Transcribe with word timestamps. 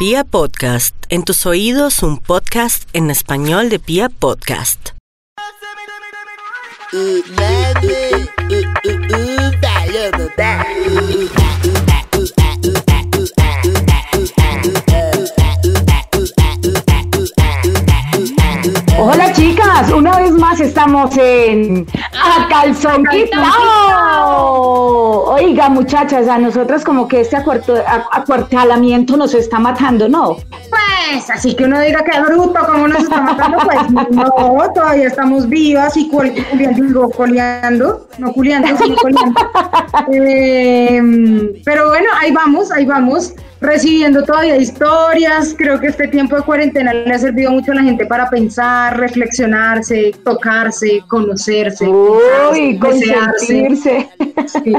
Pia 0.00 0.24
Podcast, 0.24 0.94
en 1.10 1.24
tus 1.24 1.44
oídos 1.44 2.02
un 2.02 2.16
podcast 2.16 2.88
en 2.94 3.10
español 3.10 3.68
de 3.68 3.78
Pia 3.78 4.08
Podcast. 4.08 4.92
Hola 18.98 19.32
chicas, 19.34 19.92
una 19.92 20.18
vez 20.18 20.32
más 20.32 20.60
estamos 20.60 21.14
en 21.18 21.86
A 22.22 22.48
Calzón 22.48 23.04
Quitado. 23.10 23.50
Oiga 25.32 25.68
muchachas, 25.68 26.28
a 26.28 26.38
nosotras 26.38 26.84
como 26.84 27.08
que 27.08 27.20
este 27.20 27.36
acuarto- 27.36 27.82
a- 27.86 28.06
acuartelamiento 28.12 29.16
nos 29.16 29.34
está 29.34 29.58
matando, 29.58 30.08
¿no? 30.08 30.36
Pues, 30.50 31.30
así 31.30 31.54
que 31.54 31.64
uno 31.64 31.80
diga 31.80 32.02
que 32.04 32.20
bruto, 32.20 32.58
como 32.66 32.88
nos 32.88 33.02
está 33.02 33.20
matando, 33.22 33.58
pues 33.64 33.90
no, 34.10 34.70
todavía 34.74 35.06
estamos 35.06 35.48
vivas 35.48 35.96
y 35.96 36.08
culiando, 36.08 36.82
digo, 36.82 37.10
coleando, 37.10 38.06
no 38.18 38.32
culiando, 38.32 38.76
sino 38.76 38.96
coleando. 38.96 39.40
Eh, 40.12 41.00
pero 41.64 41.88
bueno, 41.88 42.08
ahí 42.20 42.32
vamos, 42.32 42.70
ahí 42.72 42.84
vamos, 42.86 43.34
recibiendo 43.60 44.24
todavía 44.24 44.56
historias. 44.56 45.54
Creo 45.56 45.78
que 45.78 45.88
este 45.88 46.08
tiempo 46.08 46.36
de 46.36 46.42
cuarentena 46.42 46.92
le 46.92 47.12
ha 47.12 47.18
servido 47.18 47.50
mucho 47.50 47.72
a 47.72 47.76
la 47.76 47.82
gente 47.82 48.06
para 48.06 48.28
pensar, 48.28 48.98
reflexionarse, 48.98 50.12
tocarse, 50.24 51.02
conocerse, 51.08 51.86
Uy, 51.86 52.78
consentirse. 52.78 54.08
Sí. 54.46 54.74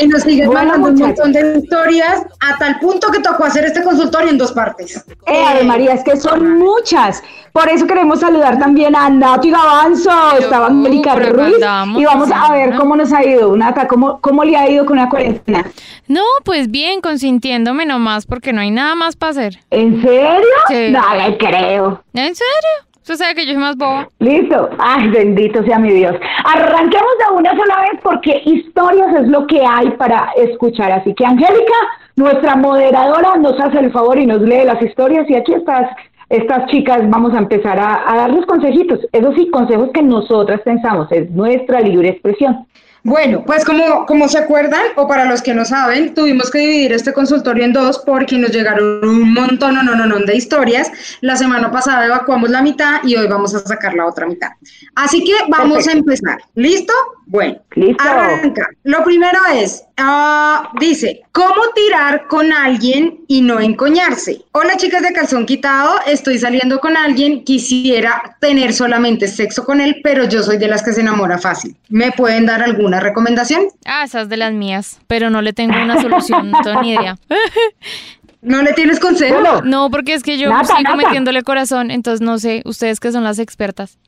Y 0.00 0.06
nos 0.06 0.22
siguen 0.22 0.46
Bueno, 0.46 0.78
mandando 0.78 0.88
un 0.88 0.98
montón 0.98 1.32
de 1.32 1.58
historias 1.58 2.22
a 2.40 2.56
tal 2.58 2.78
punto 2.78 3.10
que 3.10 3.20
tocó 3.20 3.44
hacer 3.44 3.64
este 3.64 3.82
consultorio 3.82 4.30
en 4.30 4.38
dos 4.38 4.52
partes. 4.52 5.04
Eh, 5.26 5.44
Ave 5.44 5.64
María, 5.64 5.94
es 5.94 6.04
que 6.04 6.16
son 6.16 6.58
muchas. 6.58 7.22
Por 7.52 7.68
eso 7.68 7.86
queremos 7.86 8.20
saludar 8.20 8.58
también 8.58 8.94
a 8.94 9.10
Nati 9.10 9.50
Gavanzo, 9.50 10.38
estaba 10.38 10.68
Angélica 10.68 11.16
Ruiz, 11.16 11.56
y 11.96 12.04
vamos 12.04 12.30
a 12.32 12.52
ver 12.52 12.76
cómo 12.76 12.94
nos 12.94 13.12
ha 13.12 13.24
ido. 13.24 13.56
Nata, 13.56 13.88
¿cómo, 13.88 14.20
cómo 14.20 14.44
le 14.44 14.56
ha 14.56 14.70
ido 14.70 14.86
con 14.86 14.96
la 14.96 15.08
cuarentena? 15.08 15.66
No, 16.06 16.22
pues 16.44 16.70
bien, 16.70 17.00
consintiéndome 17.00 17.86
nomás 17.86 18.19
porque 18.26 18.52
no 18.52 18.60
hay 18.60 18.70
nada 18.70 18.94
más 18.94 19.16
para 19.16 19.30
hacer. 19.30 19.58
¿En 19.70 20.00
serio? 20.02 20.46
Sí. 20.68 20.90
No 20.90 21.14
le 21.14 21.36
creo. 21.38 22.02
¿En 22.14 22.34
serio? 22.34 22.90
Usted 23.00 23.14
sabe 23.16 23.34
que 23.34 23.46
yo 23.46 23.54
soy 23.54 23.60
más 23.60 23.76
boba. 23.76 24.08
Listo. 24.18 24.70
Ay, 24.78 25.08
bendito 25.08 25.64
sea 25.64 25.78
mi 25.78 25.90
Dios. 25.92 26.14
Arranquemos 26.44 27.10
de 27.18 27.34
una 27.34 27.50
sola 27.50 27.80
vez 27.80 28.00
porque 28.02 28.42
historias 28.44 29.14
es 29.16 29.28
lo 29.28 29.46
que 29.46 29.64
hay 29.64 29.90
para 29.92 30.30
escuchar. 30.36 30.92
Así 30.92 31.14
que, 31.14 31.24
Angélica, 31.24 31.74
nuestra 32.16 32.56
moderadora, 32.56 33.36
nos 33.36 33.58
hace 33.58 33.78
el 33.78 33.90
favor 33.90 34.18
y 34.18 34.26
nos 34.26 34.42
lee 34.42 34.64
las 34.64 34.80
historias. 34.82 35.28
Y 35.30 35.34
aquí 35.34 35.54
estas, 35.54 35.90
estas 36.28 36.66
chicas 36.70 37.00
vamos 37.08 37.34
a 37.34 37.38
empezar 37.38 37.80
a, 37.80 38.04
a 38.06 38.16
darles 38.16 38.44
consejitos. 38.46 39.00
Eso 39.12 39.32
sí, 39.34 39.50
consejos 39.50 39.90
que 39.94 40.02
nosotras 40.02 40.60
pensamos. 40.60 41.10
Es 41.10 41.30
nuestra 41.30 41.80
libre 41.80 42.10
expresión. 42.10 42.66
Bueno, 43.02 43.44
pues 43.46 43.64
como, 43.64 44.04
como 44.06 44.28
se 44.28 44.38
acuerdan, 44.38 44.82
o 44.96 45.08
para 45.08 45.24
los 45.24 45.40
que 45.42 45.54
no 45.54 45.64
saben, 45.64 46.14
tuvimos 46.14 46.50
que 46.50 46.58
dividir 46.58 46.92
este 46.92 47.12
consultorio 47.12 47.64
en 47.64 47.72
dos 47.72 47.98
porque 47.98 48.36
nos 48.38 48.50
llegaron 48.50 49.00
un 49.08 49.32
montón, 49.32 49.74
no, 49.74 49.82
no, 49.82 49.94
no, 49.94 50.06
no, 50.06 50.18
de 50.18 50.36
historias. 50.36 50.90
La 51.20 51.36
semana 51.36 51.70
pasada 51.70 52.06
evacuamos 52.06 52.50
la 52.50 52.62
mitad 52.62 53.00
y 53.02 53.16
hoy 53.16 53.26
vamos 53.26 53.54
a 53.54 53.60
sacar 53.60 53.94
la 53.94 54.06
otra 54.06 54.26
mitad. 54.26 54.50
Así 54.94 55.24
que 55.24 55.32
vamos 55.48 55.84
Perfecto. 55.84 55.90
a 55.90 55.98
empezar. 55.98 56.38
¿Listo? 56.54 56.92
Bueno, 57.26 57.60
Listo. 57.76 58.02
arranca. 58.02 58.68
Lo 58.82 59.04
primero 59.04 59.38
es, 59.54 59.84
ah, 59.98 60.68
dice, 60.80 61.22
¿cómo 61.30 61.62
tirar 61.76 62.26
con 62.26 62.52
alguien 62.52 63.20
y 63.28 63.40
no 63.40 63.60
encoñarse? 63.60 64.42
Hola 64.50 64.76
chicas 64.76 65.02
de 65.02 65.12
calzón 65.12 65.46
quitado, 65.46 65.94
estoy 66.06 66.38
saliendo 66.38 66.80
con 66.80 66.96
alguien, 66.96 67.44
quisiera 67.44 68.36
tener 68.40 68.72
solamente 68.72 69.28
sexo 69.28 69.64
con 69.64 69.80
él, 69.80 70.00
pero 70.02 70.24
yo 70.24 70.42
soy 70.42 70.58
de 70.58 70.66
las 70.66 70.82
que 70.82 70.92
se 70.92 71.02
enamora 71.02 71.38
fácil. 71.38 71.76
¿Me 71.88 72.10
pueden 72.10 72.46
dar 72.46 72.62
alguna 72.64 72.89
recomendación? 72.98 73.64
Ah, 73.86 74.02
esas 74.04 74.28
de 74.28 74.36
las 74.36 74.52
mías, 74.52 75.00
pero 75.06 75.30
no 75.30 75.42
le 75.42 75.52
tengo 75.52 75.74
una 75.80 76.00
solución, 76.00 76.50
no 76.50 76.58
tengo 76.62 76.82
ni 76.82 76.94
idea. 76.94 77.16
¿No 78.42 78.62
le 78.62 78.72
tienes 78.72 78.98
consejo? 78.98 79.34
Bueno, 79.40 79.60
No, 79.64 79.90
porque 79.90 80.14
es 80.14 80.22
que 80.22 80.38
yo 80.38 80.48
sigo 80.64 80.80
Nata. 80.82 80.96
metiéndole 80.96 81.42
corazón, 81.42 81.90
entonces 81.90 82.22
no 82.22 82.38
sé, 82.38 82.62
ustedes 82.64 82.98
que 82.98 83.12
son 83.12 83.22
las 83.22 83.38
expertas. 83.38 83.98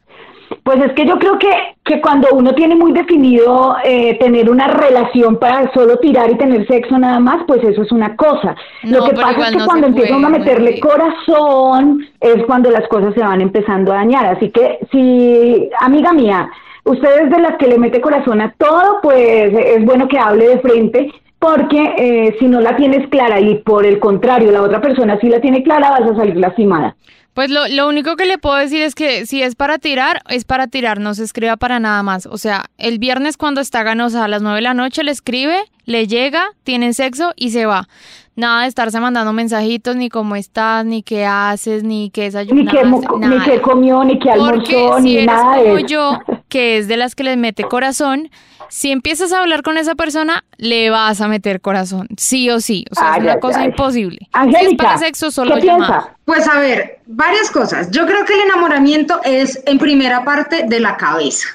Pues 0.65 0.81
es 0.82 0.93
que 0.93 1.06
yo 1.06 1.19
creo 1.19 1.38
que, 1.38 1.48
que 1.84 2.00
cuando 2.00 2.28
uno 2.32 2.54
tiene 2.54 2.75
muy 2.75 2.93
definido 2.93 3.76
eh, 3.84 4.16
tener 4.20 4.50
una 4.50 4.69
relación 4.69 5.38
para 5.38 5.72
solo 5.72 5.97
tirar 5.99 6.31
y 6.31 6.37
tener 6.37 6.66
sexo 6.66 6.99
nada 6.99 7.19
más, 7.20 7.43
pues 7.47 7.62
eso 7.64 7.82
es 7.82 7.91
una 7.91 8.16
cosa. 8.16 8.54
No, 8.84 8.99
Lo 8.99 9.04
que 9.06 9.14
pasa 9.14 9.31
es 9.49 9.50
que 9.50 9.56
no 9.56 9.64
cuando 9.66 9.87
se 9.87 9.91
empieza 9.93 10.16
uno 10.16 10.26
a 10.26 10.31
meterle 10.31 10.78
corazón 10.81 12.06
es 12.20 12.44
cuando 12.47 12.70
las 12.70 12.87
cosas 12.88 13.14
se 13.14 13.20
van 13.20 13.41
empezando 13.41 13.93
a 13.93 13.97
dañar. 13.97 14.26
Así 14.26 14.50
que 14.50 14.78
si, 14.93 15.69
amiga 15.81 16.12
mía, 16.12 16.49
usted 16.84 17.25
es 17.25 17.31
de 17.31 17.38
las 17.41 17.56
que 17.59 17.66
le 17.66 17.78
mete 17.78 18.00
corazón 18.00 18.41
a 18.41 18.53
todo, 18.59 19.00
pues 19.03 19.53
es 19.54 19.84
bueno 19.84 20.09
que 20.09 20.19
hable 20.19 20.48
de 20.48 20.60
frente. 20.60 21.12
Porque 21.38 21.94
eh, 21.98 22.37
si 22.38 22.47
no 22.47 22.60
la 22.60 22.76
tienes 22.76 23.09
clara 23.09 23.41
y 23.41 23.56
por 23.56 23.84
el 23.84 23.98
contrario 23.98 24.53
la 24.53 24.62
otra 24.62 24.81
persona 24.81 25.19
sí 25.20 25.28
la 25.28 25.41
tiene 25.41 25.65
clara, 25.65 25.91
vas 25.91 26.03
a 26.09 26.15
salir 26.15 26.37
lastimada. 26.37 26.94
Pues 27.34 27.50
lo, 27.50 27.66
lo 27.66 27.88
único 27.88 28.15
que 28.15 28.26
le 28.26 28.38
puedo 28.38 28.54
decir 28.56 28.81
es 28.82 28.94
que 28.94 29.26
si 29.26 29.43
es 29.43 29.56
para 29.56 29.78
tirar, 29.78 30.20
es 30.28 30.44
para 30.44 30.69
tirar, 30.69 31.00
no 31.00 31.15
se 31.15 31.25
escriba 31.25 31.56
para 31.56 31.81
nada 31.81 32.03
más. 32.04 32.26
O 32.26 32.37
sea, 32.38 32.66
el 32.78 33.00
viernes 33.00 33.37
cuando 33.37 33.60
está 33.60 33.82
ganosa 33.82 34.22
a 34.25 34.28
las 34.28 34.43
9 34.43 34.56
de 34.56 34.62
la 34.62 34.75
noche 34.75 35.03
le 35.03 35.10
escribe, 35.10 35.56
le 35.84 36.06
llega, 36.06 36.44
tienen 36.62 36.94
sexo 36.94 37.32
y 37.34 37.50
se 37.50 37.66
va. 37.66 37.88
Nada 38.37 38.62
de 38.62 38.69
estarse 38.69 39.00
mandando 39.00 39.32
mensajitos, 39.32 39.97
ni 39.97 40.10
cómo 40.10 40.37
estás, 40.37 40.84
ni 40.84 41.03
qué 41.03 41.26
haces, 41.26 41.82
ni 41.82 42.10
qué 42.10 42.20
Ni 42.20 42.26
desayunaste, 42.26 42.78
que, 42.78 42.84
mo- 42.84 43.03
ni 43.19 43.38
que 43.41 43.60
comió, 43.60 44.04
ni 44.04 44.14
Porque 44.14 44.31
almorzó, 44.31 44.97
si 44.99 45.03
ni 45.03 45.14
eres 45.16 45.26
nada 45.26 45.56
como 45.56 45.78
yo, 45.81 46.19
que 46.53 46.77
es 46.77 46.87
de 46.87 46.99
las 46.99 47.15
que 47.15 47.25
les 47.25 47.39
mete 47.39 47.65
corazón, 47.65 48.31
si 48.69 48.91
empiezas 48.91 49.33
a 49.33 49.41
hablar 49.41 49.63
con 49.63 49.79
esa 49.79 49.95
persona, 49.95 50.45
le 50.59 50.91
vas 50.91 51.23
a 51.23 51.29
meter 51.29 51.63
corazón, 51.63 52.09
sí 52.19 52.51
o 52.51 52.61
sí. 52.61 52.85
O 52.91 52.95
sea, 52.95 53.15
Ay, 53.15 53.21
es 53.21 53.25
una 53.25 53.33
ay, 53.33 53.41
cosa 53.41 53.61
ay. 53.61 53.67
imposible. 53.69 54.19
si 54.19 54.25
es 54.25 54.29
Angélica, 54.33 54.85
para 54.85 54.99
sexo, 54.99 55.31
solo 55.31 55.55
¿qué 55.55 55.62
llamada. 55.62 55.99
piensa? 56.01 56.17
Pues 56.27 56.47
a 56.49 56.61
ver, 56.61 57.01
varias 57.07 57.51
cosas. 57.51 57.91
Yo 57.91 58.05
creo 58.07 58.27
que 58.27 58.35
el 58.35 58.41
enamoramiento 58.41 59.19
es 59.25 59.62
en 59.65 59.79
primera 59.79 60.25
parte 60.27 60.65
de 60.69 60.79
la 60.81 60.99
cabeza. 60.99 61.49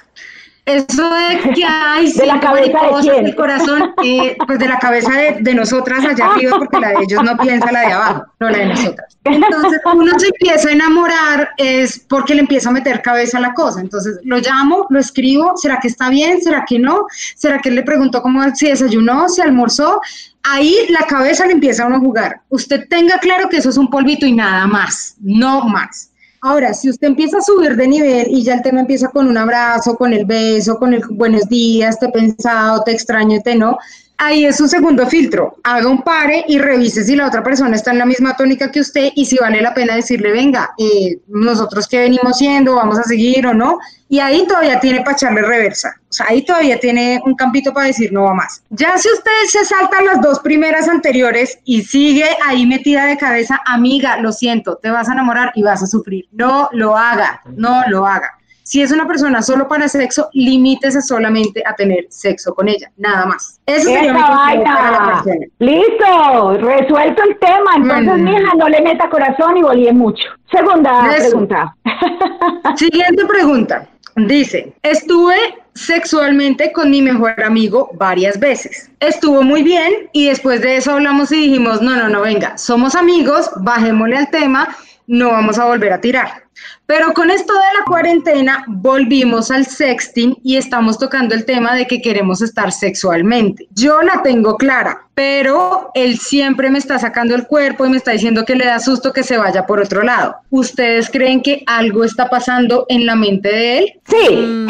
Eso 0.67 1.09
de 1.09 1.53
que 1.53 1.63
hay 1.63 2.11
¿De 2.17 2.25
la 2.25 2.41
cabeza 2.41 2.77
de 2.77 3.01
quién? 3.01 3.25
el 3.25 3.35
corazón, 3.35 3.93
eh, 4.03 4.35
pues 4.45 4.59
de 4.59 4.67
la 4.67 4.77
cabeza 4.77 5.13
de, 5.13 5.37
de 5.39 5.55
nosotras 5.55 6.03
allá 6.03 6.25
arriba, 6.25 6.57
porque 6.57 6.77
la 6.77 6.89
de 6.89 7.03
ellos 7.03 7.23
no 7.23 7.37
piensa 7.37 7.71
la 7.71 7.79
de 7.79 7.93
abajo, 7.93 8.25
no 8.41 8.49
la 8.49 8.57
de 8.57 8.65
nosotras. 8.65 9.17
Entonces, 9.23 9.79
uno 9.93 10.19
se 10.19 10.27
empieza 10.27 10.67
a 10.67 10.71
enamorar 10.73 11.49
es 11.55 12.05
porque 12.09 12.35
le 12.35 12.41
empieza 12.41 12.67
a 12.67 12.73
meter 12.73 13.01
cabeza 13.01 13.37
a 13.37 13.41
la 13.41 13.53
cosa. 13.53 13.79
Entonces, 13.79 14.19
lo 14.23 14.39
llamo, 14.39 14.87
lo 14.89 14.99
escribo, 14.99 15.55
¿será 15.55 15.79
que 15.79 15.87
está 15.87 16.09
bien? 16.09 16.41
¿Será 16.41 16.65
que 16.67 16.79
no? 16.79 17.05
¿Será 17.35 17.59
que 17.59 17.69
él 17.69 17.75
le 17.75 17.83
preguntó 17.83 18.21
cómo 18.21 18.43
si 18.53 18.67
desayunó, 18.67 19.29
si 19.29 19.41
almorzó? 19.41 20.01
Ahí 20.43 20.75
la 20.89 21.05
cabeza 21.07 21.45
le 21.45 21.53
empieza 21.53 21.83
a 21.83 21.87
uno 21.87 21.95
a 21.95 21.99
jugar. 21.99 22.41
Usted 22.49 22.89
tenga 22.89 23.19
claro 23.19 23.47
que 23.47 23.57
eso 23.57 23.69
es 23.69 23.77
un 23.77 23.89
polvito 23.89 24.25
y 24.25 24.33
nada 24.33 24.67
más, 24.67 25.15
no 25.21 25.61
más. 25.63 26.11
Ahora, 26.47 26.73
si 26.73 26.89
usted 26.89 27.07
empieza 27.07 27.39
a 27.39 27.41
subir 27.41 27.75
de 27.75 27.89
nivel 27.89 28.27
y 28.29 28.41
ya 28.41 28.53
el 28.53 28.61
tema 28.61 28.79
empieza 28.79 29.09
con 29.09 29.27
un 29.27 29.37
abrazo, 29.37 29.97
con 29.97 30.13
el 30.13 30.23
beso, 30.23 30.77
con 30.77 30.93
el 30.93 31.01
buenos 31.09 31.49
días, 31.49 31.99
te 31.99 32.05
he 32.05 32.09
pensado, 32.09 32.83
te 32.85 32.93
extraño, 32.93 33.41
te 33.41 33.53
no, 33.53 33.77
ahí 34.17 34.45
es 34.45 34.59
un 34.59 34.69
segundo 34.69 35.05
filtro. 35.07 35.57
Haga 35.63 35.87
un 35.87 36.01
pare 36.01 36.45
y 36.47 36.57
revise 36.57 37.03
si 37.03 37.15
la 37.15 37.27
otra 37.27 37.43
persona 37.43 37.75
está 37.75 37.91
en 37.91 37.99
la 37.99 38.05
misma 38.05 38.35
tónica 38.35 38.71
que 38.71 38.81
usted 38.81 39.11
y 39.15 39.25
si 39.25 39.37
vale 39.37 39.61
la 39.61 39.73
pena 39.73 39.95
decirle, 39.95 40.31
venga, 40.31 40.73
eh, 40.77 41.19
nosotros 41.27 41.87
qué 41.87 41.99
venimos 41.99 42.37
siendo, 42.37 42.75
vamos 42.75 42.99
a 42.99 43.03
seguir 43.03 43.45
o 43.47 43.53
no. 43.53 43.77
Y 44.09 44.19
ahí 44.19 44.45
todavía 44.47 44.79
tiene 44.79 45.01
para 45.01 45.13
echarle 45.13 45.41
reversa. 45.41 45.93
O 46.09 46.13
sea, 46.13 46.27
ahí 46.29 46.43
todavía 46.43 46.79
tiene 46.79 47.21
un 47.25 47.35
campito 47.35 47.73
para 47.73 47.87
decir 47.87 48.13
no 48.13 48.23
va 48.23 48.33
más. 48.33 48.63
Ya 48.69 48.97
si 48.97 49.09
usted 49.09 49.31
se 49.49 49.65
salta 49.65 50.01
las 50.01 50.21
dos 50.21 50.39
primeras 50.39 50.87
anteriores 50.87 51.59
y 51.65 51.83
sigue 51.83 52.25
ahí 52.45 52.65
metida 52.65 53.05
de 53.05 53.17
cabeza, 53.17 53.59
amiga, 53.65 54.17
lo 54.17 54.31
siento, 54.31 54.77
te 54.77 54.89
vas 54.89 55.09
a 55.09 55.13
enamorar 55.13 55.51
y 55.55 55.63
vas 55.63 55.83
a 55.83 55.87
sufrir. 55.87 56.25
No 56.31 56.69
lo 56.71 56.95
haga, 56.95 57.41
no 57.55 57.83
lo 57.89 58.07
haga. 58.07 58.36
Si 58.67 58.81
es 58.81 58.91
una 58.91 59.07
persona 59.07 59.41
solo 59.41 59.65
para 59.69 59.87
sexo, 59.87 60.27
limítese 60.33 61.01
solamente 61.01 61.63
a 61.65 61.73
tener 61.73 62.05
sexo 62.09 62.53
con 62.53 62.67
ella, 62.67 62.91
nada 62.97 63.25
más. 63.25 63.61
Eso 63.65 63.85
sería 63.85 64.11
mi 64.11 64.19
¡Esa 64.19 64.27
consejo 64.27 64.63
para 64.65 64.91
la 64.91 65.05
persona. 65.13 65.45
Listo, 65.59 66.57
resuelto 66.57 67.23
el 67.23 67.37
tema. 67.39 67.71
Entonces, 67.77 68.17
Mm. 68.17 68.23
mija, 68.25 68.53
no 68.57 68.67
le 68.67 68.81
meta 68.81 69.09
corazón 69.09 69.55
y 69.55 69.61
volíe 69.61 69.93
mucho. 69.93 70.27
Segunda 70.51 71.15
Eso. 71.15 71.29
pregunta. 71.29 71.73
Siguiente 72.75 73.25
pregunta. 73.25 73.87
Dice, 74.17 74.73
estuve 74.83 75.35
sexualmente 75.73 76.73
con 76.73 76.89
mi 76.91 77.01
mejor 77.01 77.41
amigo 77.41 77.89
varias 77.93 78.37
veces. 78.37 78.91
Estuvo 78.99 79.43
muy 79.43 79.63
bien 79.63 80.09
y 80.11 80.27
después 80.27 80.61
de 80.61 80.75
eso 80.75 80.91
hablamos 80.91 81.31
y 81.31 81.35
dijimos, 81.37 81.81
no, 81.81 81.95
no, 81.95 82.09
no, 82.09 82.19
venga, 82.21 82.57
somos 82.57 82.95
amigos, 82.95 83.49
bajémosle 83.61 84.17
al 84.17 84.29
tema, 84.29 84.75
no 85.05 85.29
vamos 85.31 85.57
a 85.57 85.65
volver 85.65 85.93
a 85.93 86.01
tirar. 86.01 86.46
Pero 86.85 87.13
con 87.13 87.29
esto 87.29 87.53
de 87.53 87.59
la 87.79 87.85
cuarentena 87.85 88.63
volvimos 88.67 89.51
al 89.51 89.65
sexting 89.65 90.37
y 90.43 90.55
estamos 90.57 90.97
tocando 90.97 91.35
el 91.35 91.45
tema 91.45 91.75
de 91.75 91.85
que 91.85 92.01
queremos 92.01 92.41
estar 92.41 92.71
sexualmente. 92.71 93.67
Yo 93.75 94.01
la 94.01 94.21
tengo 94.23 94.55
clara, 94.57 95.05
pero 95.13 95.91
él 95.95 96.17
siempre 96.17 96.69
me 96.69 96.77
está 96.79 96.97
sacando 96.99 97.35
el 97.35 97.45
cuerpo 97.47 97.85
y 97.85 97.89
me 97.89 97.97
está 97.97 98.11
diciendo 98.11 98.45
que 98.45 98.55
le 98.55 98.65
da 98.65 98.79
susto 98.79 99.11
que 99.13 99.23
se 99.23 99.37
vaya 99.37 99.65
por 99.65 99.81
otro 99.81 100.01
lado. 100.03 100.35
¿Ustedes 100.49 101.09
creen 101.09 101.41
que 101.41 101.63
algo 101.67 102.03
está 102.03 102.29
pasando 102.29 102.85
en 102.89 103.05
la 103.05 103.15
mente 103.15 103.49
de 103.49 103.77
él? 103.79 103.93
Sí. 104.05 104.35
Mm, 104.35 104.67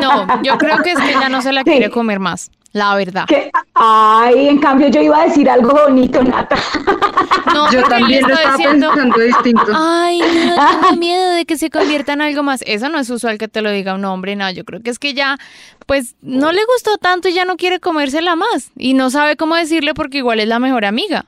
no, 0.00 0.42
yo 0.42 0.56
creo 0.58 0.78
que 0.82 0.92
es 0.92 0.98
que 1.00 1.12
ya 1.12 1.28
no 1.28 1.42
se 1.42 1.52
la 1.52 1.62
Sí. 1.62 1.70
quiere 1.70 1.90
comer 1.90 2.20
más, 2.20 2.50
la 2.74 2.94
verdad. 2.96 3.24
Que- 3.26 3.50
ay, 3.72 4.48
en 4.48 4.58
cambio 4.58 4.88
yo 4.88 5.00
iba 5.00 5.22
a 5.22 5.24
decir 5.24 5.48
algo 5.48 5.70
bonito, 5.86 6.22
Nata. 6.22 6.56
No, 7.54 7.70
Yo 7.70 7.82
también 7.84 8.22
lo 8.22 8.34
estaba 8.34 8.56
diciendo, 8.56 8.90
pensando 8.90 9.20
distinto. 9.20 9.62
Ay, 9.74 10.18
no, 10.20 10.54
tengo 10.82 10.96
miedo 10.96 11.30
de 11.30 11.44
que 11.46 11.56
se 11.56 11.70
convierta 11.70 12.12
en 12.12 12.20
algo 12.20 12.42
más. 12.42 12.62
Eso 12.66 12.88
no 12.88 12.98
es 12.98 13.08
usual 13.10 13.38
que 13.38 13.48
te 13.48 13.62
lo 13.62 13.70
diga 13.70 13.94
un 13.94 14.04
hombre, 14.04 14.34
no, 14.36 14.50
yo 14.50 14.64
creo 14.64 14.82
que 14.82 14.90
es 14.90 14.98
que 14.98 15.14
ya, 15.14 15.38
pues, 15.86 16.16
no 16.20 16.50
le 16.52 16.60
gustó 16.66 16.98
tanto 16.98 17.28
y 17.28 17.32
ya 17.32 17.44
no 17.44 17.56
quiere 17.56 17.78
comérsela 17.80 18.34
más. 18.36 18.70
Y 18.76 18.94
no 18.94 19.08
sabe 19.10 19.36
cómo 19.36 19.54
decirle 19.54 19.94
porque 19.94 20.18
igual 20.18 20.40
es 20.40 20.48
la 20.48 20.58
mejor 20.58 20.84
amiga. 20.84 21.24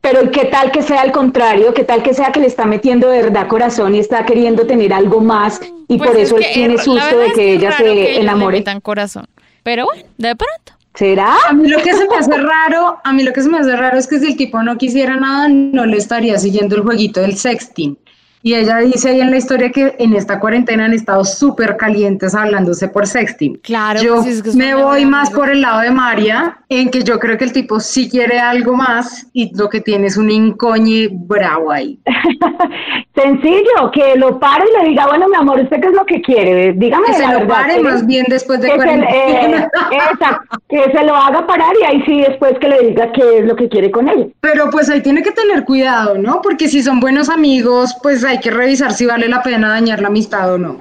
Pero 0.00 0.24
¿y 0.24 0.28
qué 0.30 0.44
tal 0.44 0.70
que 0.70 0.82
sea 0.82 1.00
al 1.02 1.10
contrario? 1.10 1.74
¿Qué 1.74 1.82
tal 1.82 2.04
que 2.04 2.14
sea 2.14 2.30
que 2.30 2.38
le 2.38 2.46
está 2.46 2.64
metiendo 2.66 3.08
de 3.08 3.20
verdad 3.22 3.48
corazón 3.48 3.96
y 3.96 3.98
está 3.98 4.24
queriendo 4.24 4.64
tener 4.64 4.92
algo 4.92 5.20
más 5.20 5.60
y 5.88 5.98
Pues 5.98 6.10
por 6.10 6.16
es 6.20 6.28
eso 6.28 6.36
él 6.36 6.44
que, 6.46 6.52
tiene 6.54 6.78
susto 6.78 7.18
de 7.18 7.26
es 7.26 7.32
que 7.34 7.52
ella 7.54 7.70
que 7.70 7.76
se 7.78 7.82
le 7.82 8.20
enamore? 8.20 8.58
metan 8.58 8.80
corazón. 8.80 9.26
Pero 9.62 9.86
bueno, 9.86 10.04
de 10.16 10.36
pronto. 10.36 10.72
¿Será? 10.94 11.36
A 11.48 11.52
mí 11.52 11.68
lo 11.68 11.78
que 11.78 11.94
se 11.94 12.08
me 12.08 12.16
hace 12.16 12.36
raro, 12.36 12.98
a 13.04 13.12
mí 13.12 13.22
lo 13.22 13.32
que 13.32 13.42
se 13.42 13.48
me 13.48 13.58
hace 13.58 13.76
raro 13.76 13.98
es 13.98 14.08
que 14.08 14.18
si 14.18 14.26
el 14.26 14.36
tipo 14.36 14.60
no 14.62 14.76
quisiera 14.76 15.16
nada, 15.16 15.48
no 15.48 15.86
le 15.86 15.96
estaría 15.96 16.36
siguiendo 16.38 16.74
el 16.74 16.82
jueguito 16.82 17.20
del 17.20 17.36
sexting. 17.36 17.96
Y 18.42 18.54
ella 18.54 18.78
dice 18.78 19.10
ahí 19.10 19.20
en 19.20 19.30
la 19.30 19.36
historia 19.36 19.70
que 19.70 19.96
en 19.98 20.14
esta 20.14 20.38
cuarentena 20.38 20.84
han 20.84 20.92
estado 20.92 21.24
súper 21.24 21.76
calientes 21.76 22.34
hablándose 22.34 22.86
por 22.88 23.06
sexting. 23.06 23.56
Claro, 23.62 24.00
Yo 24.00 24.14
pues 24.16 24.26
es 24.28 24.42
que 24.42 24.50
es 24.50 24.56
me 24.56 24.74
voy 24.74 25.04
más 25.04 25.30
por 25.30 25.50
el 25.50 25.60
lado 25.60 25.80
de 25.80 25.90
María, 25.90 26.58
en 26.68 26.90
que 26.90 27.02
yo 27.02 27.18
creo 27.18 27.36
que 27.36 27.44
el 27.44 27.52
tipo 27.52 27.80
sí 27.80 28.08
quiere 28.08 28.38
algo 28.38 28.74
más 28.76 29.26
y 29.32 29.54
lo 29.56 29.68
que 29.68 29.80
tiene 29.80 30.06
es 30.06 30.16
un 30.16 30.30
incoñe 30.30 31.08
bravo 31.10 31.72
ahí. 31.72 31.98
Sencillo, 33.14 33.90
que 33.92 34.14
lo 34.16 34.38
pare 34.38 34.64
y 34.72 34.82
le 34.82 34.88
diga, 34.90 35.06
bueno, 35.08 35.28
mi 35.28 35.34
amor, 35.36 35.58
¿usted 35.60 35.80
qué 35.80 35.88
es 35.88 35.94
lo 35.94 36.04
que 36.06 36.22
quiere? 36.22 36.72
Dígame 36.74 37.06
Que 37.08 37.14
se 37.14 37.22
la 37.22 37.32
lo 37.32 37.38
verdad. 37.40 37.54
pare 37.56 37.74
¿qué- 37.76 37.82
más 37.82 38.06
bien 38.06 38.26
después 38.28 38.60
de 38.60 38.68
que 38.70 38.80
se, 38.80 38.94
eh, 38.94 39.04
cuarentena. 39.04 39.70
exacto, 39.90 40.58
que 40.68 40.84
se 40.92 41.02
lo 41.04 41.16
haga 41.16 41.44
parar 41.46 41.72
y 41.80 41.84
ahí 41.84 42.02
sí 42.06 42.20
después 42.20 42.52
que 42.60 42.68
le 42.68 42.88
diga 42.88 43.10
qué 43.12 43.38
es 43.38 43.46
lo 43.46 43.56
que 43.56 43.68
quiere 43.68 43.90
con 43.90 44.08
ella. 44.08 44.26
Pero 44.40 44.70
pues 44.70 44.88
ahí 44.88 45.00
tiene 45.02 45.22
que 45.22 45.32
tener 45.32 45.64
cuidado, 45.64 46.16
¿no? 46.16 46.40
Porque 46.42 46.68
si 46.68 46.80
son 46.82 47.00
buenos 47.00 47.28
amigos, 47.28 47.96
pues 48.02 48.22
hay 48.28 48.40
que 48.40 48.50
revisar 48.50 48.92
si 48.92 49.06
vale 49.06 49.28
la 49.28 49.42
pena 49.42 49.70
dañar 49.70 50.00
la 50.00 50.08
amistad 50.08 50.52
o 50.52 50.58
no. 50.58 50.80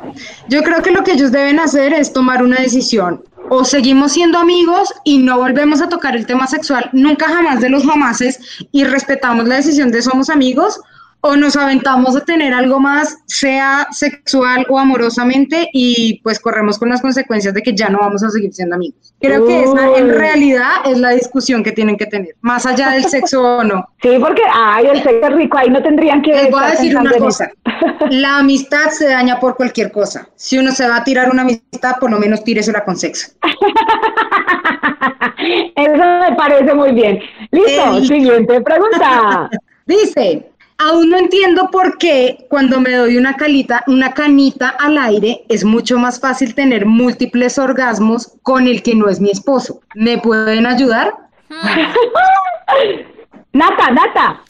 Yo 0.49 0.61
creo 0.63 0.81
que 0.81 0.91
lo 0.91 1.03
que 1.03 1.13
ellos 1.13 1.31
deben 1.31 1.59
hacer 1.59 1.93
es 1.93 2.13
tomar 2.13 2.43
una 2.43 2.57
decisión. 2.57 3.23
O 3.49 3.63
seguimos 3.63 4.11
siendo 4.11 4.37
amigos 4.37 4.93
y 5.05 5.19
no 5.19 5.37
volvemos 5.37 5.81
a 5.81 5.87
tocar 5.87 6.17
el 6.17 6.25
tema 6.25 6.47
sexual 6.47 6.89
nunca 6.91 7.29
jamás 7.29 7.61
de 7.61 7.69
los 7.69 7.85
jamases 7.85 8.67
y 8.73 8.83
respetamos 8.83 9.47
la 9.47 9.55
decisión 9.55 9.89
de 9.89 10.01
somos 10.01 10.29
amigos, 10.29 10.81
o 11.27 11.35
nos 11.35 11.57
aventamos 11.57 12.15
a 12.15 12.21
tener 12.21 12.53
algo 12.53 12.79
más, 12.79 13.17
sea 13.25 13.87
sexual 13.91 14.65
o 14.69 14.79
amorosamente, 14.79 15.69
y 15.73 16.21
pues 16.23 16.39
corremos 16.39 16.79
con 16.79 16.87
las 16.89 17.01
consecuencias 17.01 17.53
de 17.53 17.61
que 17.61 17.75
ya 17.75 17.89
no 17.89 17.99
vamos 17.99 18.23
a 18.23 18.29
seguir 18.29 18.53
siendo 18.53 18.75
amigos. 18.75 19.13
Creo 19.19 19.45
que 19.45 19.63
esa 19.63 19.97
en 19.97 20.09
realidad 20.09 20.71
es 20.85 20.97
la 20.99 21.09
discusión 21.11 21.63
que 21.63 21.73
tienen 21.73 21.97
que 21.97 22.05
tener, 22.05 22.35
más 22.41 22.65
allá 22.65 22.91
del 22.91 23.03
sexo 23.05 23.57
o 23.57 23.63
no. 23.63 23.85
Sí, 23.99 24.15
porque, 24.19 24.43
ay, 24.53 24.85
el 24.85 25.03
sexo 25.03 25.27
es 25.27 25.33
rico, 25.33 25.57
ahí 25.57 25.69
no 25.69 25.81
tendrían 25.81 26.21
que... 26.21 26.31
Les 26.31 26.51
voy 26.51 26.63
a 26.63 26.67
decir 26.67 26.95
una 26.95 27.11
cosa. 27.17 27.49
La 28.11 28.37
amistad 28.37 28.89
se 28.91 29.09
daña 29.09 29.39
por 29.39 29.55
cualquier 29.55 29.91
cosa. 29.91 30.29
Si 30.35 30.57
uno 30.57 30.71
se 30.71 30.87
va 30.87 30.97
a 30.97 31.03
tirar 31.03 31.29
una 31.31 31.41
amistad, 31.41 31.95
por 31.99 32.11
lo 32.11 32.19
menos 32.19 32.43
tíresela 32.43 32.85
con 32.85 32.95
sexo. 32.95 33.31
Eso 35.75 36.03
me 36.21 36.35
parece 36.37 36.73
muy 36.73 36.91
bien. 36.91 37.19
Listo, 37.51 37.97
Eh, 37.97 38.05
siguiente 38.05 38.61
pregunta. 38.61 39.49
Dice, 39.85 40.45
aún 40.77 41.09
no 41.09 41.17
entiendo 41.17 41.69
por 41.71 41.97
qué 41.97 42.45
cuando 42.49 42.79
me 42.79 42.93
doy 42.93 43.17
una 43.17 43.35
calita, 43.35 43.83
una 43.87 44.13
canita 44.13 44.69
al 44.69 44.97
aire, 44.97 45.43
es 45.49 45.63
mucho 45.63 45.97
más 45.97 46.19
fácil 46.19 46.55
tener 46.55 46.85
múltiples 46.85 47.57
orgasmos 47.57 48.33
con 48.43 48.67
el 48.67 48.83
que 48.83 48.95
no 48.95 49.09
es 49.09 49.19
mi 49.19 49.31
esposo. 49.31 49.81
¿Me 49.95 50.17
pueden 50.17 50.65
ayudar? 50.65 51.13
Nata, 53.53 53.91
Nata. 53.91 54.41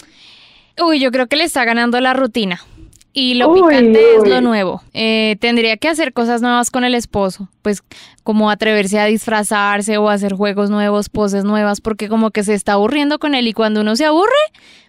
Uy, 0.79 0.99
yo 0.99 1.11
creo 1.11 1.27
que 1.27 1.37
le 1.37 1.45
está 1.45 1.65
ganando 1.65 1.99
la 1.99 2.13
rutina. 2.13 2.59
Y 3.19 3.33
lo 3.33 3.49
Uy, 3.49 3.61
picante 3.61 4.15
es 4.15 4.27
lo 4.29 4.41
nuevo. 4.41 4.83
Eh, 4.93 5.37
tendría 5.39 5.75
que 5.77 5.87
hacer 5.87 6.13
cosas 6.13 6.43
nuevas 6.43 6.69
con 6.69 6.83
el 6.83 6.93
esposo, 6.93 7.49
pues 7.63 7.81
como 8.23 8.51
atreverse 8.51 8.99
a 8.99 9.05
disfrazarse 9.05 9.97
o 9.97 10.07
hacer 10.09 10.33
juegos 10.33 10.69
nuevos, 10.69 11.09
poses 11.09 11.43
nuevas, 11.43 11.81
porque 11.81 12.09
como 12.09 12.29
que 12.29 12.43
se 12.43 12.53
está 12.53 12.73
aburriendo 12.73 13.17
con 13.17 13.33
él 13.33 13.47
y 13.47 13.53
cuando 13.53 13.81
uno 13.81 13.95
se 13.95 14.05
aburre, 14.05 14.29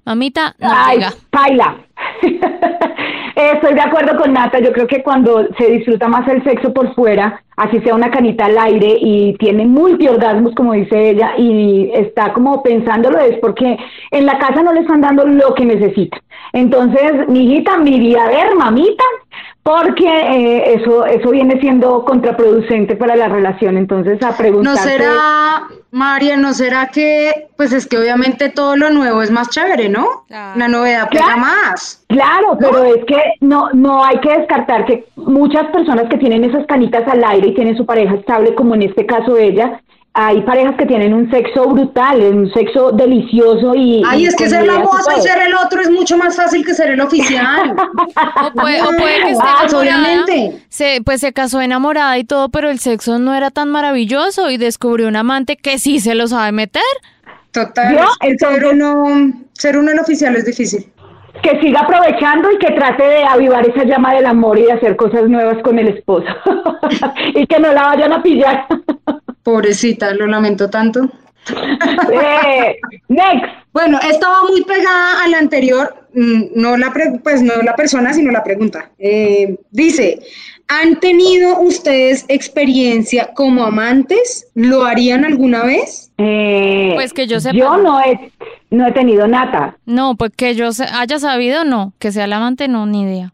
mamita, 0.05 0.55
no 0.59 0.69
Ay, 0.71 0.99
llega. 0.99 1.15
paila. 1.31 1.87
Estoy 3.35 3.75
de 3.75 3.81
acuerdo 3.81 4.19
con 4.21 4.33
Nata. 4.33 4.59
Yo 4.59 4.73
creo 4.73 4.87
que 4.87 5.03
cuando 5.03 5.47
se 5.57 5.71
disfruta 5.71 6.09
más 6.09 6.27
el 6.29 6.43
sexo 6.43 6.73
por 6.73 6.95
fuera, 6.95 7.43
así 7.57 7.79
sea 7.81 7.95
una 7.95 8.11
canita 8.11 8.47
al 8.47 8.59
aire 8.59 8.97
y 9.01 9.35
tiene 9.39 9.65
multiorgasmos, 9.65 10.55
como 10.55 10.73
dice 10.73 11.11
ella, 11.11 11.35
y 11.39 11.91
está 11.95 12.33
como 12.33 12.63
pensándolo, 12.63 13.19
es 13.19 13.39
porque 13.39 13.79
en 14.11 14.27
la 14.27 14.39
casa 14.39 14.63
no 14.63 14.73
le 14.73 14.81
están 14.81 15.01
dando 15.01 15.25
lo 15.25 15.55
que 15.55 15.65
necesita. 15.65 16.19
Entonces, 16.53 17.29
mi 17.29 17.45
hijita, 17.45 17.79
mi 17.79 18.15
a 18.17 18.27
ver, 18.27 18.55
mamita, 18.57 19.05
porque 19.63 20.09
eh, 20.09 20.75
eso 20.75 21.05
eso 21.05 21.31
viene 21.31 21.61
siendo 21.61 22.05
contraproducente 22.05 22.97
para 22.97 23.17
la 23.17 23.29
relación. 23.29 23.77
Entonces, 23.77 24.23
a 24.23 24.31
¿No 24.31 24.37
preguntarse... 24.37 24.97
será, 24.97 25.69
María, 25.91 26.37
no 26.37 26.53
será 26.53 26.89
que, 26.89 27.47
pues 27.57 27.73
es 27.73 27.87
que 27.87 27.97
obviamente 27.99 28.51
todo 28.51 28.77
lo 28.77 28.91
nuevo 28.91 29.23
es 29.23 29.31
más 29.31 29.49
chévere, 29.49 29.89
¿no? 29.89 30.25
Claro. 30.29 30.59
La 30.59 30.69
novedad 30.69 31.09
pega 31.09 31.25
Claro. 31.25 31.41
más. 31.41 32.05
Claro, 32.09 32.59
pero 32.61 32.85
es 32.85 33.05
que 33.07 33.17
no, 33.41 33.71
no 33.73 34.05
hay 34.05 34.19
que 34.21 34.37
descartar 34.39 34.85
que 34.85 35.07
muchas 35.17 35.67
personas 35.69 36.05
que 36.11 36.19
tienen 36.19 36.45
esas 36.45 36.67
canitas 36.67 37.09
al 37.09 37.25
aire 37.25 37.49
y 37.49 37.55
tienen 37.55 37.77
su 37.77 37.87
pareja 37.87 38.15
estable, 38.15 38.55
como 38.55 38.75
en 38.75 38.83
este 38.83 39.07
caso 39.07 39.37
ella, 39.39 39.81
hay 40.21 40.43
parejas 40.43 40.75
que 40.77 40.85
tienen 40.85 41.15
un 41.15 41.31
sexo 41.31 41.69
brutal, 41.69 42.21
un 42.21 42.53
sexo 42.53 42.91
delicioso 42.91 43.73
y... 43.77 44.03
Ay, 44.05 44.25
y 44.25 44.27
es 44.27 44.35
que 44.35 44.49
ser 44.49 44.67
la 44.67 44.81
moza 44.81 45.17
y 45.17 45.23
ser 45.23 45.41
el 45.47 45.55
otro 45.55 45.81
es 45.81 45.89
mucho 45.91 46.17
más 46.19 46.35
fácil 46.35 46.67
que 46.67 46.75
ser 46.75 46.91
el 46.91 47.01
oficial. 47.01 47.77
O 48.45 48.53
puede, 48.53 48.83
o 48.83 48.87
puede 48.87 49.21
que 49.23 49.31
esté 49.31 49.45
Ah, 49.47 49.67
obviamente. 49.73 50.63
se, 50.69 51.01
pues 51.05 51.21
se 51.21 51.33
casó 51.33 51.61
enamorada 51.61 52.19
y 52.19 52.25
todo, 52.25 52.49
pero 52.49 52.69
el 52.69 52.81
sexo 52.81 53.21
no 53.21 53.33
era 53.33 53.51
tan 53.53 53.69
maravilloso 53.69 54.51
y 54.51 54.57
descubrió 54.57 55.07
un 55.07 55.15
amante 55.15 55.57
que 55.57 55.79
sí 55.79 56.01
se 56.01 56.17
lo 56.17 56.27
sabe 56.27 56.51
meter. 56.51 56.83
Total, 57.53 57.99
Entonces- 58.21 58.59
ser 58.61 58.67
uno, 58.75 59.33
ser 59.53 59.79
uno 59.79 59.93
el 59.93 60.01
oficial 60.01 60.35
es 60.35 60.47
difícil. 60.47 60.85
Que 61.43 61.61
siga 61.61 61.81
aprovechando 61.83 62.51
y 62.51 62.59
que 62.59 62.73
trate 62.73 63.05
de 63.05 63.25
avivar 63.25 63.65
esa 63.69 63.85
llama 63.85 64.15
del 64.15 64.27
amor 64.27 64.59
y 64.59 64.63
de 64.65 64.73
hacer 64.73 64.97
cosas 64.97 65.29
nuevas 65.29 65.59
con 65.63 65.79
el 65.79 65.87
esposo. 65.89 66.27
y 67.35 67.47
que 67.47 67.61
no 67.61 67.73
la 67.73 67.83
vayan 67.85 68.13
a 68.13 68.21
pillar. 68.23 68.67
Pobrecita, 69.53 70.13
lo 70.13 70.27
lamento 70.27 70.69
tanto. 70.69 71.09
Eh, 72.13 72.77
next. 73.09 73.47
Bueno, 73.73 73.99
esta 74.07 74.29
va 74.29 74.43
muy 74.47 74.63
pegada 74.65 75.25
a 75.25 75.29
la 75.29 75.39
anterior, 75.39 76.07
mm, 76.13 76.43
no 76.55 76.77
la, 76.77 76.93
pre- 76.93 77.19
pues 77.25 77.41
no 77.41 77.55
la 77.63 77.75
persona, 77.75 78.13
sino 78.13 78.31
la 78.31 78.45
pregunta. 78.45 78.91
Eh, 78.99 79.57
dice, 79.71 80.19
¿han 80.69 81.01
tenido 81.01 81.61
ustedes 81.61 82.27
experiencia 82.29 83.31
como 83.35 83.65
amantes? 83.65 84.47
¿Lo 84.55 84.85
harían 84.85 85.25
alguna 85.25 85.63
vez? 85.65 86.11
Eh, 86.19 86.93
Pues 86.95 87.15
que 87.15 87.27
yo 87.27 87.41
sepa, 87.41 87.57
Yo 87.57 87.79
no. 87.79 87.99
he, 88.03 88.31
no 88.69 88.87
he 88.87 88.93
tenido 88.93 89.27
nata. 89.27 89.79
No, 89.87 90.15
pues 90.15 90.33
que 90.37 90.55
yo 90.55 90.73
se- 90.73 90.85
haya 90.93 91.19
sabido, 91.19 91.65
no. 91.65 91.95
Que 91.99 92.13
sea 92.13 92.27
el 92.27 92.35
amante, 92.35 92.69
no, 92.69 92.85
ni 92.85 93.03
idea. 93.05 93.33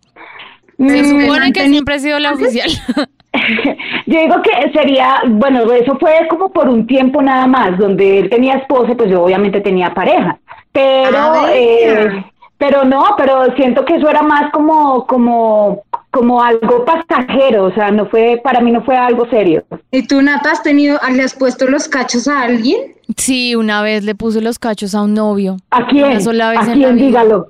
Se 0.79 1.03
Mm, 1.03 1.05
supone 1.23 1.47
¿han 1.47 1.53
que 1.53 1.69
siempre 1.69 1.97
he 1.97 1.99
sido 1.99 2.21
la 2.21 2.33
oficial. 2.33 2.71
Yo 4.07 4.21
digo 4.21 4.37
que 4.43 4.73
sería, 4.73 5.23
bueno, 5.27 5.71
eso 5.73 5.97
fue 5.99 6.13
como 6.29 6.51
por 6.51 6.69
un 6.69 6.87
tiempo 6.87 7.21
nada 7.23 7.47
más, 7.47 7.77
donde 7.79 8.21
él 8.21 8.31
tenía 8.31 8.55
esposa, 8.55 8.95
pues 8.97 9.11
yo 9.11 9.23
obviamente 9.23 9.61
tenía 9.61 9.93
pareja, 9.93 10.39
pero, 10.73 11.19
Ah, 11.19 11.47
eh, 11.53 12.25
pero 12.59 12.85
no, 12.85 13.03
pero 13.17 13.47
siento 13.57 13.85
que 13.85 13.97
eso 13.97 14.09
era 14.09 14.23
más 14.23 14.51
como, 14.53 15.07
como, 15.07 15.83
como 16.11 16.43
algo 16.43 16.85
pasajero, 16.85 17.65
o 17.65 17.73
sea, 17.73 17.91
no 17.91 18.07
fue, 18.07 18.41
para 18.43 18.61
mí 18.61 18.71
no 18.71 18.83
fue 18.85 18.97
algo 18.97 19.27
serio. 19.29 19.65
¿Y 19.91 20.07
tú, 20.07 20.23
Nata, 20.23 20.53
has 20.53 20.63
tenido, 20.63 20.99
le 21.13 21.23
has 21.23 21.35
puesto 21.35 21.67
los 21.67 21.89
cachos 21.89 22.29
a 22.29 22.43
alguien? 22.43 22.95
Sí, 23.17 23.55
una 23.55 23.83
vez 23.83 24.05
le 24.05 24.15
puse 24.15 24.41
los 24.41 24.59
cachos 24.59 24.95
a 24.95 25.03
un 25.03 25.13
novio. 25.15 25.57
¿A 25.71 25.87
quién? 25.87 26.07
Una 26.07 26.21
sola 26.21 26.51
vez 26.51 26.61
¿A 26.61 26.63
en 26.63 26.69
la 26.69 26.75
quién? 26.75 26.97
vida. 26.97 27.07
Dígalo. 27.07 27.47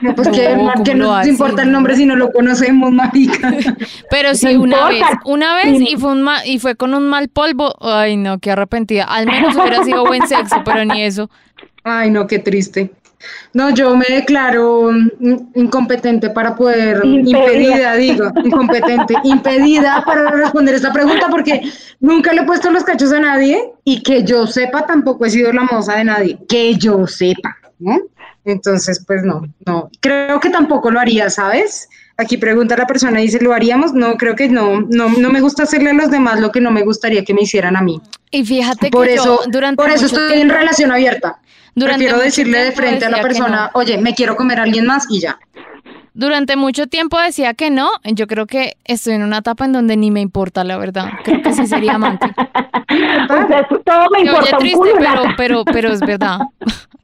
No, 0.00 0.14
pues 0.14 0.28
No, 0.28 0.34
que, 0.34 0.46
¿cómo 0.54 0.84
que 0.84 0.94
lo 0.94 1.06
nos 1.06 1.26
importa 1.26 1.62
el 1.62 1.72
nombre 1.72 1.96
si 1.96 2.06
no 2.06 2.16
lo 2.16 2.32
conocemos, 2.32 2.90
marica. 2.92 3.52
Pero 4.10 4.34
sí, 4.34 4.54
No 4.54 4.62
una 4.62 4.88
vez, 4.88 5.02
una 5.24 5.54
vez 5.56 5.80
y 5.80 5.96
fue 5.96 6.12
un 6.12 6.22
ma- 6.22 6.44
y 6.46 6.58
fue 6.58 6.74
con 6.74 6.94
un 6.94 7.08
mal 7.08 7.28
polvo. 7.28 7.74
Ay, 7.80 8.16
no, 8.16 8.38
qué 8.38 8.50
arrepentida. 8.50 9.04
Al 9.04 9.26
menos 9.26 9.54
hubiera 9.56 9.84
sido 9.84 10.04
buen 10.04 10.26
sexo, 10.26 10.56
pero 10.64 10.84
ni 10.84 11.02
eso. 11.02 11.30
Ay, 11.84 12.10
no, 12.10 12.26
qué 12.26 12.38
triste. 12.38 12.90
No, 13.52 13.70
yo 13.70 13.96
me 13.96 14.04
declaro 14.08 14.90
incompetente 15.54 16.30
para 16.30 16.56
poder, 16.56 17.00
impedida, 17.04 17.94
digo, 17.94 18.30
incompetente, 18.42 19.14
impedida 19.24 20.02
para 20.04 20.30
responder 20.30 20.74
esta 20.74 20.92
pregunta 20.92 21.28
porque 21.30 21.62
nunca 22.00 22.32
le 22.32 22.42
he 22.42 22.44
puesto 22.44 22.70
los 22.70 22.82
cachos 22.82 23.12
a 23.12 23.20
nadie 23.20 23.62
y 23.84 24.02
que 24.02 24.24
yo 24.24 24.46
sepa 24.48 24.86
tampoco 24.86 25.24
he 25.24 25.30
sido 25.30 25.52
la 25.52 25.62
moza 25.70 25.96
de 25.96 26.04
nadie, 26.04 26.38
que 26.48 26.74
yo 26.74 27.06
sepa, 27.06 27.56
¿no? 27.78 27.96
Entonces, 28.44 29.04
pues 29.06 29.22
no, 29.22 29.42
no, 29.66 29.90
creo 30.00 30.40
que 30.40 30.50
tampoco 30.50 30.90
lo 30.90 30.98
haría, 30.98 31.30
¿sabes? 31.30 31.88
Aquí 32.16 32.36
pregunta 32.36 32.76
la 32.76 32.86
persona, 32.86 33.20
dice, 33.20 33.40
¿lo 33.40 33.52
haríamos? 33.52 33.94
No, 33.94 34.16
creo 34.16 34.34
que 34.34 34.48
no, 34.48 34.80
no, 34.80 35.08
no 35.08 35.30
me 35.30 35.40
gusta 35.40 35.62
hacerle 35.62 35.90
a 35.90 35.94
los 35.94 36.10
demás 36.10 36.40
lo 36.40 36.50
que 36.50 36.60
no 36.60 36.70
me 36.70 36.82
gustaría 36.82 37.24
que 37.24 37.34
me 37.34 37.42
hicieran 37.42 37.76
a 37.76 37.82
mí. 37.82 38.00
Y 38.30 38.44
fíjate 38.44 38.90
por 38.90 39.06
que 39.06 39.14
eso, 39.14 39.40
durante 39.48 39.82
por 39.82 39.90
eso 39.90 40.06
estoy 40.06 40.40
en 40.40 40.50
relación 40.50 40.90
abierta. 40.92 41.38
Durante 41.74 42.04
Prefiero 42.04 42.22
decirle 42.22 42.64
de 42.64 42.72
frente 42.72 43.06
a 43.06 43.10
la 43.10 43.22
persona, 43.22 43.70
oye, 43.74 43.96
me 43.96 44.14
quiero 44.14 44.36
comer 44.36 44.60
a 44.60 44.64
alguien 44.64 44.86
más 44.86 45.06
y 45.08 45.20
ya. 45.20 45.38
Durante 46.14 46.56
mucho 46.56 46.86
tiempo 46.86 47.18
decía 47.18 47.54
que 47.54 47.70
no. 47.70 47.90
Yo 48.04 48.26
creo 48.26 48.46
que 48.46 48.76
estoy 48.84 49.14
en 49.14 49.22
una 49.22 49.38
etapa 49.38 49.64
en 49.64 49.72
donde 49.72 49.96
ni 49.96 50.10
me 50.10 50.20
importa, 50.20 50.64
la 50.64 50.76
verdad. 50.76 51.06
Creo 51.24 51.40
que 51.40 51.54
sí 51.54 51.66
sería 51.66 51.94
amante. 51.94 52.26
todo 53.86 54.10
me 54.10 54.20
importa. 54.20 54.56
Oye, 54.58 54.58
triste, 54.58 54.90
pero, 54.98 55.22
pero, 55.38 55.64
pero 55.64 55.92
es 55.92 56.00
verdad. 56.00 56.40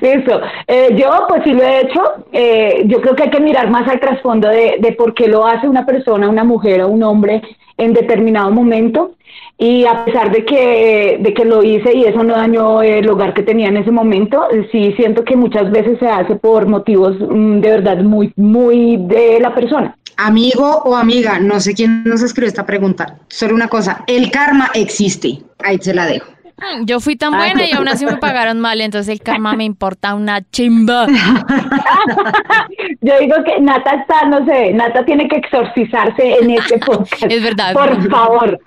Listo. 0.00 0.40
Eh, 0.66 0.94
yo, 0.96 1.10
pues 1.28 1.42
sí 1.44 1.52
lo 1.52 1.62
he 1.62 1.82
hecho. 1.82 2.02
Eh, 2.32 2.84
yo 2.86 3.00
creo 3.00 3.14
que 3.14 3.24
hay 3.24 3.30
que 3.30 3.40
mirar 3.40 3.70
más 3.70 3.88
al 3.88 4.00
trasfondo 4.00 4.48
de, 4.48 4.76
de 4.78 4.92
por 4.92 5.14
qué 5.14 5.28
lo 5.28 5.46
hace 5.46 5.68
una 5.68 5.86
persona, 5.86 6.28
una 6.28 6.44
mujer 6.44 6.82
o 6.82 6.88
un 6.88 7.02
hombre 7.02 7.42
en 7.78 7.92
determinado 7.92 8.50
momento 8.50 9.16
y 9.58 9.86
a 9.86 10.04
pesar 10.04 10.30
de 10.32 10.44
que, 10.44 11.18
de 11.20 11.34
que 11.34 11.44
lo 11.44 11.62
hice 11.62 11.94
y 11.94 12.04
eso 12.04 12.22
no 12.22 12.34
dañó 12.34 12.82
el 12.82 13.08
hogar 13.08 13.32
que 13.32 13.42
tenía 13.42 13.68
en 13.68 13.78
ese 13.78 13.90
momento, 13.90 14.46
sí 14.70 14.92
siento 14.96 15.24
que 15.24 15.36
muchas 15.36 15.70
veces 15.70 15.98
se 15.98 16.06
hace 16.06 16.36
por 16.36 16.66
motivos 16.66 17.16
mm, 17.18 17.60
de 17.60 17.70
verdad 17.70 17.98
muy, 18.02 18.32
muy 18.36 18.98
de 18.98 19.38
la 19.40 19.54
persona. 19.54 19.96
Amigo 20.18 20.82
o 20.84 20.96
amiga, 20.96 21.38
no 21.38 21.60
sé 21.60 21.74
quién 21.74 22.04
nos 22.04 22.22
escribió 22.22 22.48
esta 22.48 22.64
pregunta, 22.64 23.18
solo 23.28 23.54
una 23.54 23.68
cosa, 23.68 24.04
el 24.06 24.30
karma 24.30 24.70
existe, 24.74 25.42
ahí 25.62 25.78
se 25.78 25.94
la 25.94 26.06
dejo. 26.06 26.35
Mm, 26.58 26.84
yo 26.86 27.00
fui 27.00 27.16
tan 27.16 27.32
buena 27.32 27.64
y 27.66 27.72
aún 27.72 27.88
así 27.88 28.06
me 28.06 28.16
pagaron 28.18 28.60
mal, 28.60 28.80
entonces 28.80 29.12
el 29.12 29.20
karma 29.20 29.54
me 29.54 29.64
importa 29.64 30.14
una 30.14 30.40
chimba. 30.50 31.06
Yo 33.00 33.18
digo 33.20 33.36
que 33.44 33.60
Nata 33.60 33.90
está, 33.96 34.26
no 34.28 34.44
sé, 34.46 34.72
Nata 34.72 35.04
tiene 35.04 35.28
que 35.28 35.36
exorcizarse 35.36 36.38
en 36.40 36.50
este 36.50 36.78
podcast. 36.86 37.24
Es 37.30 37.42
verdad. 37.42 37.72
Por 37.74 38.10
favor. 38.10 38.58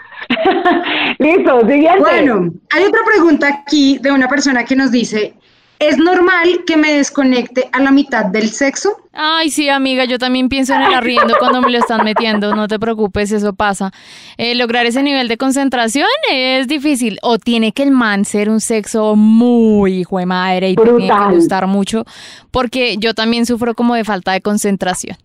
Listo, 1.18 1.62
siguiente. 1.62 2.00
Bueno, 2.00 2.54
hay 2.72 2.84
otra 2.84 3.02
pregunta 3.06 3.48
aquí 3.48 3.98
de 4.00 4.12
una 4.12 4.28
persona 4.28 4.64
que 4.64 4.76
nos 4.76 4.92
dice, 4.92 5.34
¿Es 5.80 5.98
normal 5.98 6.66
que 6.68 6.76
me 6.76 6.92
desconecte 6.92 7.70
a 7.72 7.80
la 7.80 7.92
mitad 7.92 8.26
del 8.26 8.50
sexo? 8.50 8.98
Ay, 9.14 9.50
sí, 9.50 9.70
amiga, 9.70 10.04
yo 10.04 10.20
también 10.20 10.50
pienso 10.50 10.74
en 10.74 10.82
el 10.82 10.94
arriendo 10.94 11.36
cuando 11.40 11.62
me 11.62 11.72
lo 11.72 11.78
están 11.78 12.04
metiendo, 12.04 12.54
no 12.54 12.68
te 12.68 12.78
preocupes, 12.78 13.32
eso 13.32 13.54
pasa. 13.54 13.92
Eh, 14.38 14.56
lograr 14.56 14.86
ese 14.86 15.02
nivel 15.04 15.30
de 15.30 15.38
concentración 15.38 16.10
es 16.30 16.68
difícil, 16.68 17.18
o 17.22 17.40
tiene 17.40 17.72
que 17.72 17.84
el 17.84 17.92
man 17.92 18.26
ser 18.26 18.50
un 18.50 18.60
sexo 18.60 19.16
muy 19.16 20.00
hijo 20.00 20.20
de 20.20 20.26
madre 20.26 20.72
y 20.72 20.76
tiene 20.76 21.08
que 21.08 21.36
gustar 21.36 21.66
mucho, 21.66 22.04
porque 22.52 22.98
yo 22.98 23.14
también 23.14 23.46
sufro 23.46 23.74
como 23.74 23.96
de 23.96 24.04
falta 24.04 24.34
de 24.34 24.42
concentración. 24.42 25.16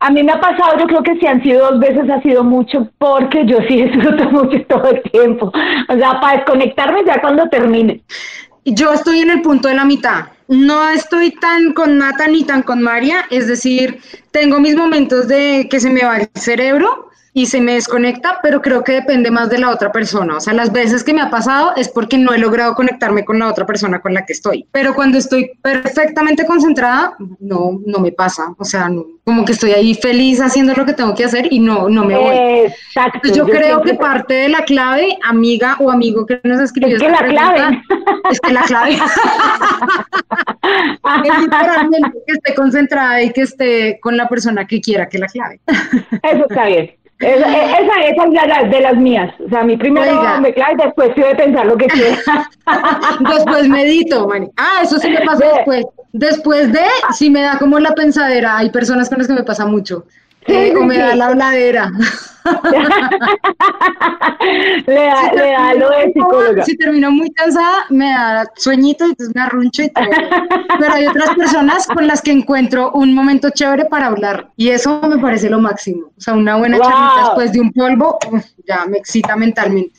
A 0.00 0.10
mí 0.10 0.22
me 0.22 0.32
ha 0.32 0.40
pasado, 0.40 0.78
yo 0.78 0.86
creo 0.86 1.02
que 1.02 1.18
si 1.18 1.26
han 1.26 1.42
sido 1.42 1.70
dos 1.70 1.80
veces 1.80 2.08
ha 2.08 2.22
sido 2.22 2.44
mucho, 2.44 2.88
porque 2.96 3.44
yo 3.44 3.58
sí 3.68 3.82
disfruto 3.82 4.30
mucho 4.30 4.64
todo 4.68 4.88
el 4.90 5.02
tiempo. 5.02 5.52
O 5.88 5.96
sea, 5.98 6.18
para 6.18 6.38
desconectarme 6.38 7.04
ya 7.04 7.20
cuando 7.20 7.46
termine. 7.48 8.00
Yo 8.74 8.92
estoy 8.92 9.20
en 9.20 9.30
el 9.30 9.42
punto 9.42 9.68
de 9.68 9.74
la 9.74 9.84
mitad. 9.84 10.26
No 10.48 10.88
estoy 10.90 11.30
tan 11.30 11.72
con 11.72 11.98
Nata 11.98 12.26
ni 12.28 12.44
tan 12.44 12.62
con 12.62 12.82
María, 12.82 13.24
es 13.30 13.46
decir, 13.46 14.00
tengo 14.30 14.60
mis 14.60 14.76
momentos 14.76 15.28
de 15.28 15.68
que 15.70 15.80
se 15.80 15.90
me 15.90 16.04
va 16.04 16.18
el 16.18 16.28
cerebro 16.34 17.07
y 17.32 17.46
se 17.46 17.60
me 17.60 17.74
desconecta, 17.74 18.38
pero 18.42 18.60
creo 18.62 18.82
que 18.82 18.92
depende 18.92 19.30
más 19.30 19.48
de 19.50 19.58
la 19.58 19.70
otra 19.70 19.92
persona. 19.92 20.36
O 20.36 20.40
sea, 20.40 20.54
las 20.54 20.72
veces 20.72 21.04
que 21.04 21.12
me 21.14 21.20
ha 21.20 21.30
pasado 21.30 21.72
es 21.76 21.88
porque 21.88 22.18
no 22.18 22.32
he 22.32 22.38
logrado 22.38 22.74
conectarme 22.74 23.24
con 23.24 23.38
la 23.38 23.48
otra 23.48 23.66
persona 23.66 24.00
con 24.00 24.14
la 24.14 24.24
que 24.24 24.32
estoy. 24.32 24.66
Pero 24.72 24.94
cuando 24.94 25.18
estoy 25.18 25.52
perfectamente 25.62 26.46
concentrada, 26.46 27.14
no, 27.40 27.80
no 27.84 27.98
me 27.98 28.12
pasa. 28.12 28.54
O 28.58 28.64
sea, 28.64 28.90
como 29.24 29.44
que 29.44 29.52
estoy 29.52 29.72
ahí 29.72 29.94
feliz 29.94 30.40
haciendo 30.40 30.74
lo 30.74 30.86
que 30.86 30.94
tengo 30.94 31.14
que 31.14 31.24
hacer 31.24 31.52
y 31.52 31.60
no, 31.60 31.88
no 31.88 32.04
me 32.04 32.16
voy. 32.16 32.34
Exacto. 32.66 33.32
Yo, 33.32 33.46
creo 33.46 33.82
que 33.82 33.94
parte 33.94 34.34
de 34.34 34.48
la 34.48 34.64
clave, 34.64 35.18
amiga 35.22 35.76
o 35.80 35.90
amigo 35.90 36.26
que 36.26 36.40
nos 36.44 36.60
escribió 36.60 36.96
es 36.96 37.02
que 37.02 37.10
la 37.10 37.18
clave. 37.18 37.82
es 38.30 38.40
que 38.40 38.52
la 38.52 38.62
clave 38.62 38.92
es 41.24 41.40
literalmente 41.40 42.18
que 42.26 42.32
esté 42.32 42.54
concentrada 42.54 43.22
y 43.22 43.32
que 43.32 43.42
esté 43.42 44.00
con 44.00 44.16
la 44.16 44.28
persona 44.28 44.66
que 44.66 44.80
quiera 44.80 45.08
que 45.08 45.18
la 45.18 45.26
clave. 45.26 45.60
Eso 46.22 46.46
está 46.48 46.66
bien. 46.66 46.90
Esa, 47.20 47.78
esa, 47.80 48.00
es 48.00 48.48
la 48.48 48.68
de 48.68 48.80
las 48.80 48.96
mías. 48.96 49.34
O 49.44 49.48
sea, 49.48 49.64
mi 49.64 49.76
primero 49.76 50.22
me 50.40 50.54
clave, 50.54 50.76
después 50.84 51.14
de 51.16 51.34
pensar 51.34 51.66
lo 51.66 51.76
que 51.76 51.86
quiero. 51.88 52.16
después 53.28 53.68
medito, 53.68 54.28
man. 54.28 54.50
Ah, 54.56 54.82
eso 54.82 54.98
sí 54.98 55.10
me 55.10 55.22
pasa 55.22 55.44
después. 55.56 55.84
Después 56.12 56.72
de, 56.72 56.84
si 57.12 57.28
me 57.28 57.42
da 57.42 57.58
como 57.58 57.78
la 57.80 57.92
pensadera. 57.92 58.58
Hay 58.58 58.70
personas 58.70 59.08
con 59.08 59.18
las 59.18 59.26
que 59.26 59.34
me 59.34 59.42
pasa 59.42 59.66
mucho. 59.66 60.04
Eh, 60.46 60.74
o 60.76 60.84
me 60.84 60.96
da 60.96 61.14
la 61.14 61.26
habladera. 61.26 61.90
le 64.86 64.94
da, 64.94 65.32
le 65.32 65.52
da 65.52 65.74
lo 65.74 65.90
de 65.90 66.12
psicóloga. 66.12 66.64
Si 66.64 66.76
termino 66.76 67.10
muy 67.10 67.30
cansada, 67.32 67.84
me 67.90 68.10
da 68.10 68.50
sueñito 68.56 69.04
y 69.06 69.10
entonces 69.10 69.34
me 69.34 69.42
arruncho 69.42 69.82
y 69.82 69.90
todo. 69.90 70.04
Pero 70.78 70.92
hay 70.94 71.06
otras 71.06 71.34
personas 71.34 71.86
con 71.86 72.06
las 72.06 72.22
que 72.22 72.32
encuentro 72.32 72.90
un 72.92 73.14
momento 73.14 73.50
chévere 73.50 73.84
para 73.86 74.06
hablar 74.06 74.48
y 74.56 74.70
eso 74.70 75.00
me 75.02 75.18
parece 75.18 75.50
lo 75.50 75.60
máximo. 75.60 76.06
O 76.16 76.20
sea, 76.20 76.34
una 76.34 76.56
buena 76.56 76.78
charlita 76.78 77.24
después 77.24 77.52
de 77.52 77.60
un 77.60 77.72
polvo, 77.72 78.18
ya 78.66 78.86
me 78.86 78.98
excita 78.98 79.36
mentalmente. 79.36 79.92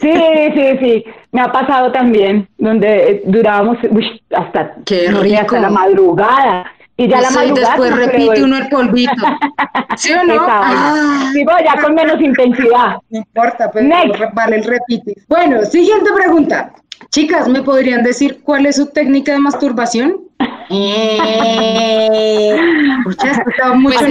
Sí, 0.00 0.12
sí, 0.54 0.78
sí. 0.80 1.04
Me 1.32 1.40
ha 1.40 1.50
pasado 1.52 1.92
también, 1.92 2.48
donde 2.58 3.22
durábamos 3.26 3.78
hasta, 4.34 4.74
Qué 4.84 5.10
rico. 5.10 5.40
hasta 5.40 5.60
la 5.60 5.70
madrugada 5.70 6.66
y 6.96 7.08
ya 7.08 7.20
la 7.20 7.30
madrugada. 7.30 7.76
después 7.76 7.96
repite 7.96 8.44
uno 8.44 8.56
el 8.56 8.68
polvito. 8.68 9.12
¿Sí 9.96 10.12
o 10.12 10.24
no? 10.24 10.36
Ah. 10.40 11.32
ya 11.64 11.80
con 11.80 11.94
menos 11.94 12.20
intensidad. 12.20 12.96
No 13.10 13.18
importa, 13.18 13.70
pero 13.70 13.88
pues, 14.08 14.34
vale 14.34 14.56
el 14.56 14.64
repite. 14.64 15.14
Bueno, 15.28 15.64
siguiente 15.64 16.10
pregunta. 16.12 16.72
Chicas, 17.10 17.48
¿me 17.48 17.62
podrían 17.62 18.02
decir 18.02 18.40
cuál 18.42 18.66
es 18.66 18.76
su 18.76 18.86
técnica 18.86 19.32
de 19.32 19.38
masturbación? 19.40 20.23
Eh, 20.70 22.56
mucho 23.04 23.98
pues, 23.98 24.02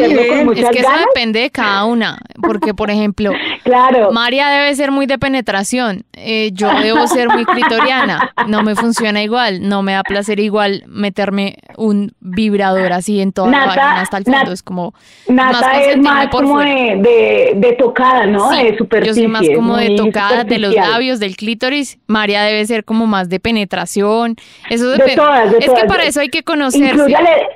es 0.59 0.69
que 0.69 0.79
eso 0.79 0.89
depende 1.07 1.39
de 1.41 1.49
cada 1.49 1.85
una, 1.85 2.19
porque 2.41 2.73
por 2.73 2.91
ejemplo, 2.91 3.31
claro. 3.63 4.11
María 4.11 4.47
debe 4.49 4.75
ser 4.75 4.91
muy 4.91 5.05
de 5.05 5.17
penetración, 5.17 6.05
eh, 6.13 6.51
yo 6.53 6.69
debo 6.81 7.07
ser 7.07 7.29
muy 7.29 7.45
clitoriana, 7.45 8.33
no 8.47 8.63
me 8.63 8.75
funciona 8.75 9.23
igual, 9.23 9.67
no 9.67 9.81
me 9.81 9.93
da 9.93 10.03
placer 10.03 10.39
igual 10.39 10.83
meterme 10.87 11.57
un 11.77 12.13
vibrador 12.19 12.93
así 12.93 13.19
en 13.21 13.31
toda 13.31 13.49
la 13.49 13.65
vagina 13.65 14.01
hasta 14.01 14.17
el 14.17 14.25
fondo, 14.25 14.51
es 14.51 14.63
como 14.63 14.93
Nata 15.27 15.81
es 15.81 15.97
más 15.97 16.27
como 16.27 16.59
de, 16.59 17.51
de, 17.55 17.73
tocada, 17.73 18.25
¿no? 18.25 18.49
de 18.49 18.77
yo 19.05 19.13
soy 19.13 19.27
más 19.27 19.45
como 19.55 19.77
de 19.77 19.95
tocada 19.95 20.43
de 20.43 20.59
los 20.59 20.73
labios, 20.73 21.19
del 21.19 21.35
clítoris, 21.35 21.99
María 22.07 22.43
debe 22.43 22.65
ser 22.65 22.83
como 22.83 23.07
más 23.07 23.29
de 23.29 23.39
penetración, 23.39 24.35
eso 24.69 24.89
depende. 24.91 25.21
es 25.59 25.71
que 25.71 25.87
para 25.87 26.03
eso 26.05 26.21
hay 26.23 26.29
que 26.29 26.43
conocerse. 26.43 26.89
Incluyale, 26.89 27.47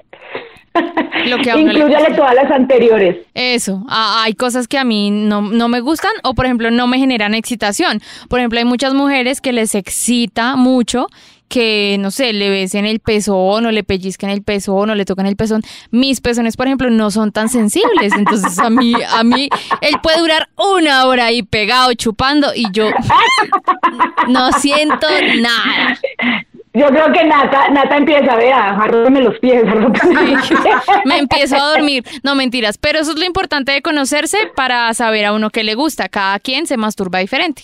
lo 1.25 1.37
que 1.39 1.51
Incluyale 1.51 2.15
todas 2.15 2.35
las 2.35 2.51
anteriores. 2.51 3.17
Eso, 3.33 3.83
hay 3.89 4.33
cosas 4.33 4.67
que 4.67 4.77
a 4.77 4.83
mí 4.83 5.11
no, 5.11 5.41
no, 5.41 5.67
me 5.67 5.79
gustan 5.81 6.11
o 6.23 6.33
por 6.33 6.45
ejemplo 6.45 6.71
no 6.71 6.87
me 6.87 6.99
generan 6.99 7.33
excitación. 7.33 8.01
Por 8.29 8.39
ejemplo, 8.39 8.59
hay 8.59 8.65
muchas 8.65 8.93
mujeres 8.93 9.41
que 9.41 9.53
les 9.53 9.75
excita 9.75 10.55
mucho 10.55 11.07
que, 11.47 11.97
no 11.99 12.11
sé, 12.11 12.33
le 12.33 12.49
besen 12.49 12.85
el 12.85 12.99
pezón 12.99 13.65
o 13.65 13.71
le 13.71 13.83
pellizquen 13.83 14.29
el 14.29 14.43
pezón 14.43 14.89
o 14.89 14.95
le 14.95 15.05
tocan 15.05 15.25
el 15.25 15.35
pezón. 15.35 15.61
Mis 15.91 16.21
pezones, 16.21 16.57
por 16.57 16.67
ejemplo, 16.67 16.89
no 16.89 17.09
son 17.11 17.31
tan 17.31 17.49
sensibles. 17.49 18.13
Entonces 18.17 18.59
a 18.59 18.69
mí, 18.69 18.93
a 19.09 19.23
mí, 19.23 19.49
él 19.81 19.95
puede 20.03 20.19
durar 20.19 20.49
una 20.57 21.05
hora 21.05 21.25
ahí 21.25 21.43
pegado, 21.43 21.93
chupando 21.93 22.53
y 22.53 22.65
yo 22.71 22.89
no 24.27 24.51
siento 24.53 25.07
nada. 25.39 25.97
Yo 26.77 26.85
creo 26.89 27.11
que 27.11 27.23
Nata, 27.23 27.69
Nata 27.69 27.97
empieza, 27.97 28.35
vea, 28.35 28.69
arrójame 28.69 29.21
los 29.21 29.39
pies. 29.39 29.63
me 31.05 31.17
empiezo 31.17 31.55
a 31.55 31.71
dormir. 31.71 32.03
No, 32.23 32.35
mentiras. 32.35 32.77
Pero 32.77 32.99
eso 32.99 33.13
es 33.13 33.17
lo 33.17 33.25
importante 33.25 33.71
de 33.71 33.81
conocerse 33.81 34.37
para 34.55 34.93
saber 34.93 35.25
a 35.25 35.33
uno 35.33 35.49
qué 35.49 35.63
le 35.63 35.73
gusta. 35.73 36.07
Cada 36.07 36.37
quien 36.37 36.67
se 36.67 36.77
masturba 36.77 37.17
diferente. 37.17 37.63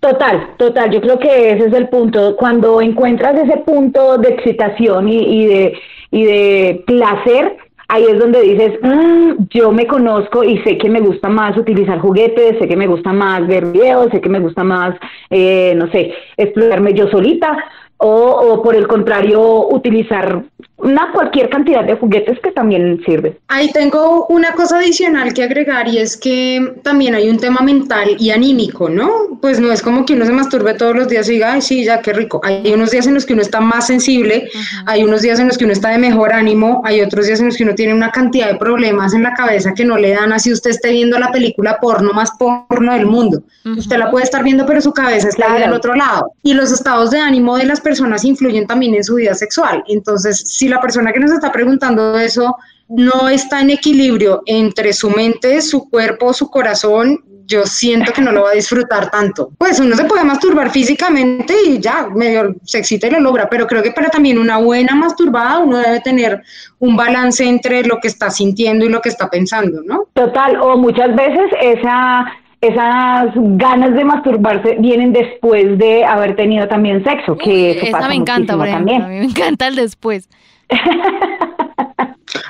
Total, 0.00 0.48
total. 0.58 0.90
Yo 0.90 1.00
creo 1.00 1.18
que 1.18 1.52
ese 1.52 1.68
es 1.68 1.72
el 1.72 1.88
punto. 1.88 2.36
Cuando 2.36 2.82
encuentras 2.82 3.36
ese 3.36 3.56
punto 3.58 4.18
de 4.18 4.28
excitación 4.28 5.08
y, 5.08 5.46
de, 5.46 5.78
y 6.10 6.24
de 6.24 6.84
placer, 6.86 7.56
ahí 7.88 8.04
es 8.04 8.18
donde 8.18 8.42
dices, 8.42 8.72
mm, 8.82 9.44
yo 9.48 9.72
me 9.72 9.86
conozco 9.86 10.44
y 10.44 10.58
sé 10.58 10.76
que 10.76 10.90
me 10.90 11.00
gusta 11.00 11.30
más 11.30 11.56
utilizar 11.56 12.00
juguetes, 12.00 12.58
sé 12.58 12.68
que 12.68 12.76
me 12.76 12.86
gusta 12.86 13.14
más 13.14 13.46
ver 13.46 13.66
videos, 13.66 14.10
sé 14.10 14.20
que 14.20 14.28
me 14.28 14.40
gusta 14.40 14.62
más, 14.62 14.94
eh, 15.30 15.72
no 15.76 15.90
sé, 15.90 16.12
explorarme 16.36 16.92
yo 16.92 17.08
solita 17.08 17.56
o, 18.02 18.62
por 18.62 18.74
el 18.74 18.86
contrario 18.86 19.68
utilizar 19.68 20.42
una 20.82 21.12
cualquier 21.12 21.48
cantidad 21.48 21.84
de 21.84 21.94
juguetes 21.94 22.38
que 22.40 22.50
también 22.50 23.00
sirve. 23.06 23.38
Ahí 23.48 23.70
tengo 23.72 24.26
una 24.26 24.52
cosa 24.52 24.78
adicional 24.78 25.32
que 25.32 25.44
agregar 25.44 25.88
y 25.88 25.98
es 25.98 26.16
que 26.16 26.74
también 26.82 27.14
hay 27.14 27.30
un 27.30 27.38
tema 27.38 27.60
mental 27.60 28.16
y 28.18 28.30
anímico, 28.30 28.88
¿no? 28.88 29.38
Pues 29.40 29.60
no 29.60 29.70
es 29.72 29.80
como 29.80 30.04
que 30.04 30.14
uno 30.14 30.26
se 30.26 30.32
masturbe 30.32 30.74
todos 30.74 30.96
los 30.96 31.08
días 31.08 31.28
y 31.28 31.32
diga, 31.32 31.52
ay, 31.52 31.62
sí, 31.62 31.84
ya, 31.84 32.00
qué 32.00 32.12
rico. 32.12 32.40
Hay 32.42 32.72
unos 32.72 32.90
días 32.90 33.06
en 33.06 33.14
los 33.14 33.24
que 33.24 33.32
uno 33.32 33.42
está 33.42 33.60
más 33.60 33.86
sensible, 33.86 34.48
hay 34.86 35.04
unos 35.04 35.22
días 35.22 35.38
en 35.38 35.46
los 35.46 35.56
que 35.56 35.64
uno 35.64 35.72
está 35.72 35.90
de 35.90 35.98
mejor 35.98 36.32
ánimo, 36.32 36.82
hay 36.84 37.00
otros 37.00 37.26
días 37.26 37.40
en 37.40 37.46
los 37.46 37.56
que 37.56 37.62
uno 37.62 37.74
tiene 37.74 37.94
una 37.94 38.10
cantidad 38.10 38.48
de 38.48 38.56
problemas 38.56 39.14
en 39.14 39.22
la 39.22 39.34
cabeza 39.34 39.74
que 39.74 39.84
no 39.84 39.96
le 39.96 40.10
dan 40.10 40.32
así 40.32 40.52
usted 40.52 40.70
esté 40.70 40.90
viendo 40.90 41.18
la 41.18 41.30
película 41.30 41.78
porno 41.80 42.12
más 42.12 42.32
porno 42.32 42.92
del 42.92 43.06
mundo. 43.06 43.42
Usted 43.64 43.96
la 43.96 44.10
puede 44.10 44.24
estar 44.24 44.42
viendo, 44.42 44.66
pero 44.66 44.80
su 44.80 44.92
cabeza 44.92 45.28
está 45.28 45.52
ahí 45.52 45.60
del 45.60 45.72
otro 45.72 45.94
lado. 45.94 46.32
Y 46.42 46.54
los 46.54 46.72
estados 46.72 47.12
de 47.12 47.20
ánimo 47.20 47.56
de 47.56 47.66
las 47.66 47.80
personas 47.80 48.24
influyen 48.24 48.66
también 48.66 48.94
en 48.94 49.04
su 49.04 49.14
vida 49.14 49.34
sexual. 49.34 49.84
Entonces, 49.86 50.42
si 50.44 50.68
la 50.72 50.80
persona 50.80 51.12
que 51.12 51.20
nos 51.20 51.30
está 51.32 51.52
preguntando 51.52 52.18
eso 52.18 52.56
no 52.88 53.28
está 53.28 53.60
en 53.60 53.70
equilibrio 53.70 54.42
entre 54.46 54.92
su 54.92 55.10
mente, 55.10 55.62
su 55.62 55.88
cuerpo, 55.88 56.32
su 56.32 56.50
corazón, 56.50 57.20
yo 57.46 57.64
siento 57.64 58.12
que 58.12 58.22
no 58.22 58.32
lo 58.32 58.42
va 58.42 58.50
a 58.50 58.54
disfrutar 58.54 59.10
tanto. 59.10 59.50
Pues 59.58 59.80
uno 59.80 59.96
se 59.96 60.04
puede 60.04 60.24
masturbar 60.24 60.70
físicamente 60.70 61.54
y 61.66 61.78
ya, 61.78 62.08
medio 62.08 62.54
se 62.64 62.78
excita 62.78 63.06
y 63.06 63.10
lo 63.10 63.20
logra, 63.20 63.48
pero 63.48 63.66
creo 63.66 63.82
que 63.82 63.92
para 63.92 64.08
también 64.08 64.38
una 64.38 64.58
buena 64.58 64.94
masturbada 64.94 65.58
uno 65.58 65.78
debe 65.78 66.00
tener 66.00 66.42
un 66.78 66.96
balance 66.96 67.44
entre 67.44 67.84
lo 67.84 67.98
que 67.98 68.08
está 68.08 68.30
sintiendo 68.30 68.84
y 68.84 68.88
lo 68.88 69.00
que 69.00 69.08
está 69.08 69.28
pensando, 69.28 69.82
¿no? 69.84 70.06
Total, 70.14 70.56
o 70.60 70.76
muchas 70.76 71.14
veces 71.14 71.50
esa 71.60 72.26
esas 72.62 73.32
ganas 73.34 73.92
de 73.92 74.04
masturbarse 74.04 74.76
vienen 74.78 75.12
después 75.12 75.76
de 75.78 76.04
haber 76.04 76.36
tenido 76.36 76.68
también 76.68 77.02
sexo, 77.02 77.36
que 77.36 77.72
eso 77.72 77.86
esa 77.86 78.08
me 78.08 78.14
encanta, 78.14 78.56
también. 78.56 79.02
A 79.02 79.08
mí 79.08 79.18
me 79.18 79.24
encanta 79.24 79.66
el 79.66 79.74
después. 79.74 80.28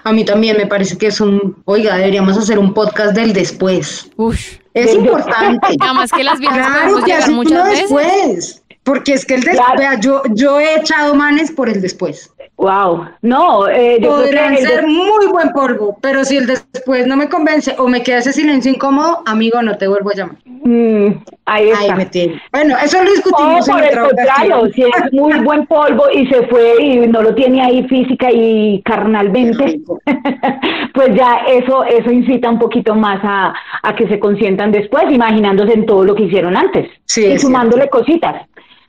A 0.05 0.13
mí 0.13 0.25
también 0.25 0.57
me 0.57 0.67
parece 0.67 0.99
que 0.99 1.09
es 1.09 1.21
un, 1.21 1.57
oiga, 1.65 1.97
deberíamos 1.97 2.37
hacer 2.37 2.59
un 2.59 2.75
podcast 2.75 3.15
del 3.15 3.33
después. 3.33 4.11
Uf. 4.17 4.59
Es 4.75 4.95
importante. 4.95 5.77
Además 5.81 6.11
que 6.11 6.25
las 6.25 6.39
viejas 6.39 6.67
claro 6.67 7.05
que 7.05 7.31
muchas 7.31 7.65
veces. 7.65 7.81
después. 7.81 8.62
Porque 8.85 9.13
es 9.13 9.25
que 9.25 9.35
el 9.35 9.43
después, 9.43 10.01
yo, 10.01 10.23
yo 10.31 10.59
he 10.59 10.77
echado 10.77 11.15
manes 11.15 11.53
por 11.53 11.69
el 11.69 11.81
después. 11.81 12.33
Wow, 12.57 13.07
no, 13.23 13.69
eh, 13.69 13.99
podrían 14.01 14.57
ser 14.57 14.87
muy 14.87 15.27
buen 15.27 15.51
polvo, 15.51 15.99
pero 16.01 16.25
si 16.25 16.37
el 16.37 16.47
después 16.47 17.07
no 17.07 17.17
me 17.17 17.29
convence 17.29 17.75
o 17.79 17.89
me 17.89 18.03
queda 18.03 18.19
ese 18.19 18.33
silencio 18.33 18.71
incómodo, 18.71 19.23
amigo, 19.27 19.63
no 19.63 19.77
te 19.79 19.89
vuelvo 19.89 20.11
a 20.11 20.15
llamar. 20.15 20.37
Mm, 20.45 21.23
ahí 21.47 21.71
está. 21.71 21.97
me 21.97 22.07
tiene. 22.07 22.41
Bueno, 22.53 22.77
eso 22.85 23.03
lo 23.03 23.11
discutimos. 23.11 23.69
por 23.69 23.83
el 23.83 23.99
contrario, 23.99 24.69
si 24.75 24.83
es 24.83 24.91
muy 25.13 25.39
buen 25.41 25.67
polvo 25.67 26.05
y 26.13 26.27
se 26.29 26.47
fue 26.47 26.81
y 26.81 27.07
no 27.09 27.23
lo 27.23 27.35
tiene 27.35 27.63
ahí 27.63 27.87
física 27.89 28.31
y 28.31 28.81
carnalmente, 28.85 29.81
pues 30.95 31.15
ya 31.17 31.39
eso, 31.49 31.85
eso 31.85 32.11
incita 32.13 32.49
un 32.49 32.59
poquito 32.59 32.95
más 32.95 33.21
a, 33.25 33.55
a 33.83 33.97
que 33.97 34.07
se 34.07 34.21
consientan 34.21 34.71
después, 34.71 35.05
imaginándose 35.11 35.73
en 35.73 35.87
todo 35.87 36.05
lo 36.05 36.15
que 36.15 36.25
hicieron 36.25 36.57
antes 36.57 36.89
sí, 37.07 37.27
y 37.27 37.39
sumándole 37.39 37.89
cositas. 37.89 38.47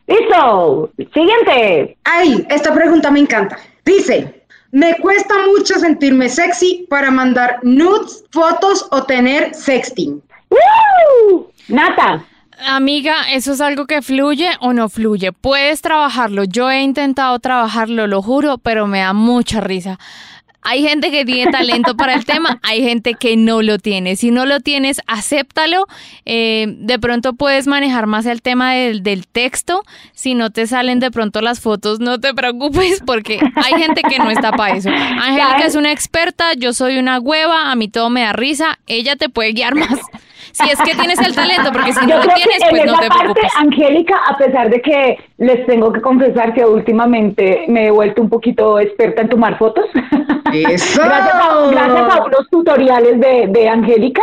Listo, 0.08 0.92
siguiente. 1.14 1.98
Ay, 2.04 2.46
esta 2.50 2.74
pregunta 2.74 3.10
me 3.10 3.22
encanta. 3.22 3.58
Dice, 3.86 4.44
me 4.72 4.98
cuesta 5.00 5.34
mucho 5.48 5.76
sentirme 5.76 6.30
sexy 6.30 6.86
para 6.90 7.12
mandar 7.12 7.60
nudes, 7.64 8.24
fotos 8.32 8.88
o 8.92 9.04
tener 9.04 9.54
sexting. 9.54 10.22
¡Woo! 10.50 11.52
Nata. 11.68 12.26
Amiga, 12.66 13.32
eso 13.32 13.54
es 13.54 13.62
algo 13.62 13.88
que 13.88 14.02
fluye 14.02 14.50
o 14.62 14.74
no 14.74 14.88
fluye. 14.88 15.32
Puedes 15.32 15.82
trabajarlo. 15.82 16.44
Yo 16.46 16.72
he 16.72 16.82
intentado 16.82 17.38
trabajarlo, 17.40 18.08
lo 18.08 18.22
juro, 18.22 18.58
pero 18.58 18.88
me 18.88 19.00
da 19.00 19.14
mucha 19.14 19.60
risa. 19.60 20.00
Hay 20.64 20.82
gente 20.82 21.12
que 21.12 21.26
tiene 21.26 21.52
talento 21.52 21.96
para 21.96 22.14
el 22.14 22.26
tema, 22.26 22.60
hay 22.64 22.84
gente 22.84 23.14
que 23.14 23.36
no 23.38 23.62
lo 23.62 23.78
tiene. 23.80 24.16
Si 24.16 24.32
no 24.32 24.46
lo 24.46 24.60
tienes, 24.60 25.02
acéptalo. 25.08 25.86
Eh, 26.26 26.68
de 26.78 27.00
pronto 27.00 27.34
puedes 27.34 27.68
manejar 27.68 28.08
más 28.08 28.26
el 28.26 28.42
tema 28.42 28.74
del, 28.74 29.04
del, 29.04 29.28
texto. 29.28 29.84
Si 30.14 30.36
no 30.36 30.52
te 30.52 30.68
salen 30.68 31.00
de 31.00 31.12
pronto 31.12 31.42
las 31.42 31.60
fotos, 31.60 32.00
no 32.00 32.20
te 32.20 32.34
preocupes 32.34 33.02
porque 33.06 33.40
hay 33.56 33.82
gente 33.82 34.02
que 34.02 34.20
no 34.20 34.30
está 34.30 34.52
para 34.52 34.76
eso. 34.76 34.90
Angélica 34.90 35.66
es 35.66 35.76
una 35.76 35.92
experta, 35.92 36.54
yo 36.54 36.74
soy 36.74 36.98
una 36.98 37.20
hueva, 37.20 37.72
a 37.72 37.76
mí 37.76 37.88
todo 37.88 38.10
me 38.10 38.22
da 38.22 38.34
risa. 38.34 38.80
Ella 38.88 39.16
te 39.16 39.30
puede 39.30 39.54
guiar 39.54 39.76
más 39.76 40.00
si 40.52 40.70
es 40.70 40.80
que 40.82 40.96
tienes 40.96 41.20
el 41.20 41.36
talento, 41.36 41.72
porque 41.72 41.94
si 41.94 42.06
no 42.08 42.18
lo 42.18 42.24
tienes, 42.34 42.62
pues 42.70 42.86
no 42.86 43.00
te 43.00 43.08
preocupes. 43.08 43.52
Angélica, 43.58 44.16
a 44.28 44.38
pesar 44.38 44.70
de 44.70 44.82
que 44.82 45.18
les 45.38 45.66
tengo 45.66 45.92
que 45.92 46.02
confesar 46.02 46.54
que 46.54 46.66
últimamente 46.66 47.66
me 47.68 47.88
he 47.88 47.92
vuelto 47.92 48.22
un 48.22 48.30
poquito 48.30 48.80
experta 48.80 49.22
en 49.22 49.30
tomar 49.30 49.58
fotos. 49.58 49.86
Eso. 50.54 51.02
gracias, 51.04 51.34
a, 51.34 51.72
gracias 51.72 52.16
a 52.16 52.24
unos 52.24 52.50
tutoriales 52.50 53.20
de, 53.20 53.48
de 53.48 53.70
Angélica 53.70 54.22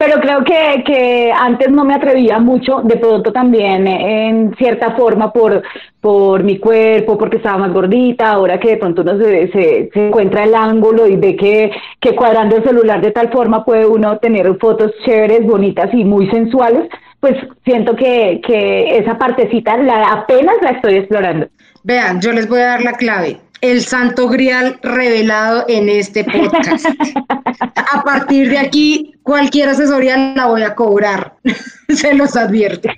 pero 0.00 0.18
creo 0.18 0.42
que, 0.44 0.82
que 0.86 1.30
antes 1.30 1.70
no 1.70 1.84
me 1.84 1.92
atrevía 1.92 2.38
mucho, 2.38 2.80
de 2.82 2.96
pronto 2.96 3.34
también 3.34 3.86
en 3.86 4.56
cierta 4.56 4.92
forma 4.92 5.30
por, 5.30 5.62
por 6.00 6.42
mi 6.42 6.58
cuerpo, 6.58 7.18
porque 7.18 7.36
estaba 7.36 7.58
más 7.58 7.72
gordita, 7.74 8.30
ahora 8.30 8.58
que 8.58 8.70
de 8.70 8.76
pronto 8.78 9.02
uno 9.02 9.18
se, 9.18 9.52
se, 9.52 9.90
encuentra 9.92 10.44
el 10.44 10.54
ángulo 10.54 11.06
y 11.06 11.16
ve 11.16 11.36
que, 11.36 11.70
que 12.00 12.16
cuadrando 12.16 12.56
el 12.56 12.64
celular 12.64 13.02
de 13.02 13.10
tal 13.10 13.30
forma 13.30 13.62
puede 13.62 13.84
uno 13.84 14.16
tener 14.16 14.56
fotos 14.56 14.90
chéveres, 15.04 15.44
bonitas 15.44 15.92
y 15.92 16.02
muy 16.02 16.30
sensuales, 16.30 16.88
pues 17.20 17.34
siento 17.66 17.94
que, 17.94 18.40
que 18.42 18.96
esa 18.96 19.18
partecita 19.18 19.76
la, 19.76 20.12
apenas 20.12 20.54
la 20.62 20.70
estoy 20.70 20.94
explorando. 20.94 21.46
Vean, 21.82 22.22
yo 22.22 22.32
les 22.32 22.48
voy 22.48 22.60
a 22.60 22.68
dar 22.68 22.82
la 22.82 22.94
clave 22.94 23.36
el 23.60 23.84
santo 23.84 24.28
grial 24.28 24.78
revelado 24.82 25.64
en 25.68 25.88
este 25.88 26.24
podcast. 26.24 26.86
A 27.92 28.02
partir 28.02 28.48
de 28.48 28.58
aquí, 28.58 29.14
cualquier 29.22 29.68
asesoría 29.68 30.34
la 30.34 30.46
voy 30.46 30.62
a 30.62 30.74
cobrar, 30.74 31.34
se 31.88 32.14
los 32.14 32.36
advierto. 32.36 32.88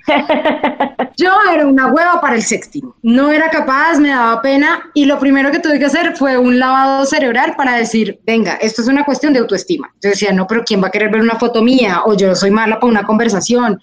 Yo 1.17 1.31
era 1.53 1.67
una 1.67 1.87
hueva 1.87 2.21
para 2.21 2.35
el 2.35 2.43
sexting, 2.43 2.93
no 3.01 3.31
era 3.31 3.49
capaz, 3.49 3.99
me 3.99 4.09
daba 4.09 4.41
pena 4.41 4.83
y 4.93 5.05
lo 5.05 5.19
primero 5.19 5.51
que 5.51 5.59
tuve 5.59 5.79
que 5.79 5.85
hacer 5.85 6.15
fue 6.15 6.37
un 6.37 6.59
lavado 6.59 7.05
cerebral 7.05 7.55
para 7.55 7.75
decir, 7.75 8.19
venga, 8.25 8.53
esto 8.55 8.81
es 8.81 8.87
una 8.87 9.03
cuestión 9.03 9.33
de 9.33 9.39
autoestima. 9.39 9.93
Yo 10.01 10.11
decía, 10.11 10.31
no, 10.31 10.47
pero 10.47 10.63
¿quién 10.63 10.81
va 10.81 10.87
a 10.87 10.91
querer 10.91 11.11
ver 11.11 11.21
una 11.21 11.39
foto 11.39 11.61
mía? 11.61 12.01
O 12.05 12.15
yo 12.15 12.35
soy 12.35 12.51
mala 12.51 12.79
para 12.79 12.91
una 12.91 13.03
conversación. 13.03 13.81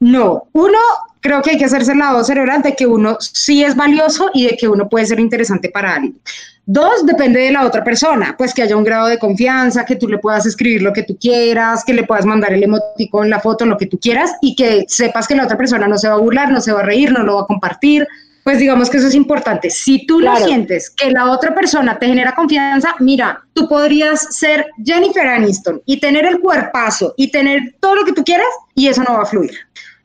No, 0.00 0.48
uno 0.52 0.78
creo 1.22 1.40
que 1.40 1.52
hay 1.52 1.58
que 1.58 1.64
hacerse 1.64 1.92
el 1.92 1.98
lado 1.98 2.22
cerebral 2.24 2.60
de 2.60 2.74
que 2.74 2.86
uno 2.86 3.16
sí 3.20 3.64
es 3.64 3.74
valioso 3.74 4.30
y 4.34 4.46
de 4.46 4.56
que 4.56 4.68
uno 4.68 4.88
puede 4.88 5.06
ser 5.06 5.20
interesante 5.20 5.70
para 5.70 5.94
alguien. 5.94 6.20
Dos, 6.66 7.06
depende 7.06 7.40
de 7.40 7.52
la 7.52 7.64
otra 7.64 7.82
persona, 7.82 8.34
pues 8.36 8.52
que 8.52 8.62
haya 8.62 8.76
un 8.76 8.84
grado 8.84 9.06
de 9.06 9.18
confianza, 9.18 9.84
que 9.84 9.96
tú 9.96 10.08
le 10.08 10.18
puedas 10.18 10.46
escribir 10.46 10.82
lo 10.82 10.92
que 10.92 11.02
tú 11.02 11.16
quieras, 11.18 11.84
que 11.84 11.94
le 11.94 12.04
puedas 12.04 12.26
mandar 12.26 12.52
el 12.52 12.62
emoticón, 12.62 13.30
la 13.30 13.40
foto, 13.40 13.64
lo 13.64 13.78
que 13.78 13.86
tú 13.86 13.98
quieras 13.98 14.32
y 14.40 14.54
que 14.54 14.84
sepas 14.88 15.26
que 15.26 15.34
la 15.34 15.44
otra 15.44 15.56
persona 15.56 15.88
no 15.88 15.96
se 15.96 16.08
va 16.08 16.14
a 16.14 16.18
burlar, 16.18 16.52
no 16.52 16.60
se 16.60 16.72
va 16.72 16.80
a 16.80 16.84
reír, 16.84 17.12
no 17.12 17.22
lo 17.22 17.36
va 17.36 17.42
a 17.42 17.46
compartir. 17.46 18.06
Pues 18.44 18.58
digamos 18.58 18.90
que 18.90 18.96
eso 18.96 19.06
es 19.06 19.14
importante. 19.14 19.70
Si 19.70 20.04
tú 20.04 20.18
lo 20.18 20.36
sientes 20.36 20.90
que 20.90 21.12
la 21.12 21.30
otra 21.30 21.54
persona 21.54 21.98
te 21.98 22.06
genera 22.06 22.34
confianza, 22.34 22.94
mira, 22.98 23.44
tú 23.52 23.68
podrías 23.68 24.34
ser 24.36 24.66
Jennifer 24.84 25.26
Aniston 25.26 25.80
y 25.86 26.00
tener 26.00 26.26
el 26.26 26.40
cuerpazo 26.40 27.14
y 27.16 27.30
tener 27.30 27.76
todo 27.78 27.94
lo 27.94 28.04
que 28.04 28.12
tú 28.12 28.24
quieras 28.24 28.48
y 28.74 28.88
eso 28.88 29.04
no 29.04 29.14
va 29.14 29.22
a 29.22 29.26
fluir. 29.26 29.52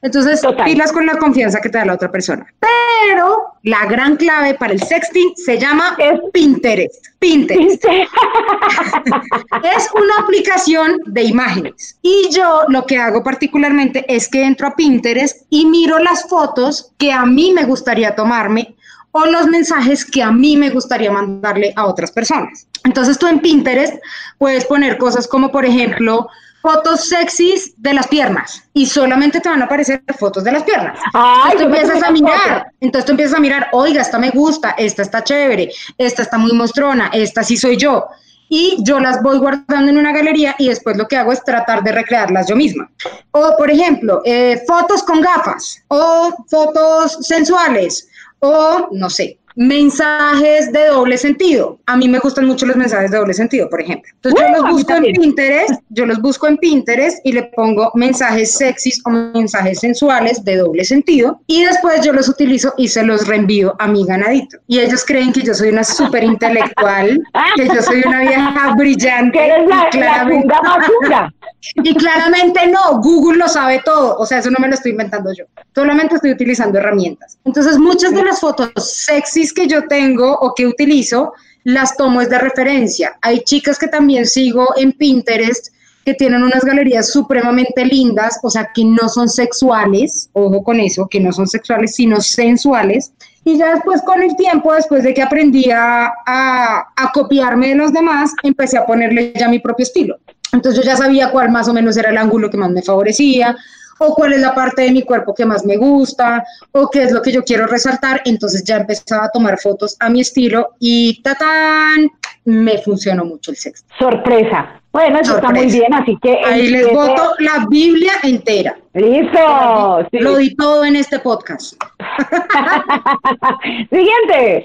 Entonces, 0.02 0.42
pilas 0.64 0.92
con 0.92 1.06
la 1.06 1.18
confianza 1.18 1.60
que 1.60 1.70
te 1.70 1.78
da 1.78 1.86
la 1.86 1.96
otra 1.96 2.12
persona. 2.12 2.46
Pero 2.60 3.54
la 3.64 3.86
gran 3.86 4.16
clave 4.16 4.54
para 4.54 4.74
el 4.74 4.82
sexting 4.82 5.36
se 5.36 5.58
llama 5.58 5.98
Pinterest. 6.32 7.08
Pinterest. 7.20 7.84
es 9.76 9.90
una 9.96 10.14
aplicación 10.20 11.00
de 11.06 11.24
imágenes. 11.24 11.98
Y 12.02 12.30
yo 12.32 12.62
lo 12.68 12.86
que 12.86 12.98
hago 12.98 13.24
particularmente 13.24 14.06
es 14.08 14.30
que 14.30 14.44
entro 14.44 14.68
a 14.68 14.76
Pinterest 14.76 15.46
y 15.50 15.66
miro 15.66 15.98
las 16.00 16.30
fotos 16.30 16.92
que 16.98 17.12
a 17.12 17.26
mí 17.26 17.52
me 17.54 17.66
gustaría 17.66 18.16
tomarme 18.16 18.76
o 19.12 19.26
los 19.26 19.48
mensajes 19.48 20.06
que 20.06 20.22
a 20.22 20.32
mí 20.32 20.58
me 20.58 20.70
gustaría 20.70 21.12
mandarle 21.12 21.74
a 21.76 21.86
otras 21.86 22.12
personas. 22.12 22.68
Entonces 22.84 23.18
tú 23.18 23.28
en 23.28 23.40
Pinterest 23.40 23.96
puedes 24.38 24.66
poner 24.66 24.98
cosas 24.98 25.28
como, 25.28 25.52
por 25.52 25.66
ejemplo, 25.66 26.28
fotos 26.68 27.08
sexys 27.08 27.74
de 27.78 27.94
las 27.94 28.08
piernas 28.10 28.62
y 28.74 28.86
solamente 28.86 29.40
te 29.40 29.48
van 29.48 29.62
a 29.62 29.66
aparecer 29.66 30.04
fotos 30.20 30.44
de 30.44 30.52
las 30.52 30.64
piernas. 30.64 31.00
entonces 31.14 31.56
tú 31.56 31.64
empiezas 31.64 32.04
a 32.04 32.12
mirar, 32.12 32.72
entonces 32.82 33.06
tú 33.06 33.12
empiezas 33.12 33.38
a 33.38 33.40
mirar, 33.40 33.68
oiga, 33.72 34.02
esta 34.02 34.20
me 34.20 34.32
gusta, 34.32 34.72
esta 34.72 35.02
está 35.02 35.24
chévere, 35.24 35.72
esta 35.98 36.24
está 36.24 36.38
muy 36.38 36.52
mostrona, 36.52 37.10
esta 37.14 37.42
sí 37.42 37.56
soy 37.56 37.78
yo. 37.78 38.08
Y 38.50 38.78
yo 38.84 39.00
las 39.00 39.24
voy 39.24 39.38
guardando 39.38 39.92
en 39.92 39.98
una 39.98 40.12
galería 40.12 40.56
y 40.60 40.68
después 40.68 40.98
lo 40.98 41.08
que 41.08 41.16
hago 41.16 41.32
es 41.32 41.42
tratar 41.42 41.84
de 41.84 41.94
recrearlas 41.94 42.48
yo 42.48 42.56
misma. 42.58 42.92
O, 43.32 43.56
por 43.58 43.72
ejemplo, 43.72 44.22
eh, 44.26 44.62
fotos 44.68 45.04
con 45.04 45.22
gafas 45.22 45.82
o 45.88 46.34
fotos 46.50 47.18
sensuales 47.22 48.10
o, 48.40 48.90
no 48.92 49.10
sé, 49.10 49.38
mensajes 49.58 50.72
de 50.72 50.86
doble 50.86 51.18
sentido. 51.18 51.80
A 51.88 51.98
mí 51.98 52.08
me 52.08 52.20
gustan 52.20 52.46
mucho 52.46 52.68
los 52.68 52.76
mensajes 52.76 53.10
de 53.10 53.18
doble 53.18 53.34
sentido, 53.34 53.68
por 53.70 53.82
ejemplo. 53.82 54.10
Entonces 54.14 54.40
yo 54.40 54.62
los 54.62 54.72
busco 54.72 54.94
en 54.94 55.14
Pinterest, 55.14 55.82
yo 55.90 56.06
los 56.06 56.22
busco 56.22 56.48
en 56.48 56.58
Pinterest 56.58 57.18
y 57.24 57.32
le 57.32 57.44
pongo 57.56 57.92
mensajes 57.96 58.52
sexys 58.54 59.02
o 59.06 59.10
mensajes 59.10 59.80
sensuales 59.80 60.44
de 60.46 60.58
doble 60.58 60.86
sentido 60.86 61.42
y 61.48 61.66
después 61.66 62.02
yo 62.06 62.14
los 62.14 62.30
utilizo 62.30 62.74
y 62.78 62.88
se 62.88 63.02
los 63.02 63.28
reenvío 63.28 63.76
a 63.80 63.88
mi 63.88 64.06
ganadito. 64.06 64.60
Y 64.68 64.80
ellos 64.80 65.04
creen 65.04 65.34
que 65.34 65.42
yo 65.42 65.56
soy 65.56 65.70
una 65.70 65.84
súper 65.84 66.24
intelectual, 66.24 67.20
que 67.56 67.66
yo 67.66 67.82
soy 67.82 68.04
una 68.06 68.22
vieja 68.22 68.76
brillante. 68.78 69.40
Que 69.40 69.46
eres 69.48 69.68
la, 69.68 71.32
y 71.76 71.96
claramente 71.96 72.68
no, 72.68 73.02
Google 73.02 73.40
lo 73.40 73.48
sabe 73.48 73.82
todo, 73.84 74.18
o 74.18 74.26
sea, 74.26 74.40
eso 74.40 74.52
no 74.52 74.58
me 74.60 74.68
lo 74.68 74.76
estoy 74.76 74.92
inventando 74.92 75.34
yo, 75.34 75.46
solamente 75.74 76.16
estoy 76.16 76.32
utilizando 76.32 76.78
herramientas. 76.78 77.40
Entonces, 77.44 77.78
muchas 77.78 78.14
de 78.14 78.24
las 78.24 78.40
fotos 78.40 78.72
sexys 78.76 79.47
que 79.54 79.68
yo 79.68 79.88
tengo 79.88 80.32
o 80.40 80.54
que 80.54 80.68
utilizo, 80.68 81.34
las 81.64 81.98
tomo 81.98 82.22
es 82.22 82.30
de 82.30 82.40
referencia. 82.40 83.18
Hay 83.22 83.42
chicas 83.42 83.78
que 83.78 83.88
también 83.88 84.26
sigo 84.26 84.68
en 84.78 84.94
Pinterest 84.94 85.74
que 86.06 86.14
tienen 86.14 86.42
unas 86.42 86.64
galerías 86.64 87.12
supremamente 87.12 87.84
lindas, 87.84 88.40
o 88.42 88.50
sea, 88.50 88.72
que 88.74 88.86
no 88.86 89.10
son 89.10 89.28
sexuales, 89.28 90.30
ojo 90.32 90.64
con 90.64 90.80
eso, 90.80 91.08
que 91.10 91.20
no 91.20 91.34
son 91.34 91.48
sexuales, 91.48 91.96
sino 91.96 92.22
sensuales. 92.22 93.12
Y 93.44 93.58
ya 93.58 93.74
después 93.74 94.02
con 94.04 94.24
el 94.24 94.36
tiempo, 94.38 94.74
después 94.74 95.04
de 95.04 95.14
que 95.14 95.22
aprendí 95.22 95.70
a, 95.70 96.14
a 96.26 97.12
copiarme 97.14 97.70
de 97.70 97.76
los 97.76 97.92
demás, 97.92 98.32
empecé 98.44 98.78
a 98.78 98.86
ponerle 98.86 99.34
ya 99.38 99.50
mi 99.50 99.60
propio 99.60 99.84
estilo. 99.84 100.18
Entonces 100.54 100.82
yo 100.82 100.90
ya 100.90 100.96
sabía 100.96 101.30
cuál 101.32 101.52
más 101.52 101.68
o 101.68 101.74
menos 101.74 101.98
era 101.98 102.10
el 102.10 102.18
ángulo 102.18 102.50
que 102.50 102.58
más 102.58 102.72
me 102.72 102.82
favorecía, 102.82 103.58
o 104.00 104.14
cuál 104.14 104.34
es 104.34 104.42
la 104.42 104.54
parte 104.54 104.84
de 104.84 104.92
mi 104.92 105.04
cuerpo 105.04 105.34
que 105.34 105.46
más 105.46 105.66
me 105.66 105.78
gusta, 105.78 106.44
o 106.72 106.90
qué 106.90 107.04
es 107.04 107.12
lo 107.12 107.22
que 107.22 107.32
yo 107.32 107.44
quiero 107.44 107.68
resaltar. 107.68 108.22
Entonces 108.26 108.64
ya 108.64 108.78
empezaba 108.78 109.26
a 109.26 109.32
tomar 109.32 109.60
fotos 109.60 109.96
a 110.00 110.10
mi 110.10 110.22
estilo 110.22 110.76
y 110.80 111.22
tatán, 111.22 112.10
me 112.46 112.78
funcionó 112.80 113.26
mucho 113.26 113.52
el 113.52 113.58
sexto. 113.58 113.88
Sorpresa. 114.00 114.82
Bueno, 114.98 115.20
eso 115.20 115.36
está 115.36 115.52
muy 115.52 115.68
bien, 115.68 115.94
así 115.94 116.18
que... 116.22 116.40
Ahí 116.44 116.70
les 116.70 116.92
voto 116.92 117.36
la 117.38 117.68
Biblia 117.70 118.14
entera. 118.24 118.76
Listo. 118.94 120.08
Lo 120.12 120.38
di 120.38 120.56
todo 120.56 120.84
en 120.86 120.96
este 120.96 121.20
podcast. 121.20 121.76
Siguiente. 123.92 124.64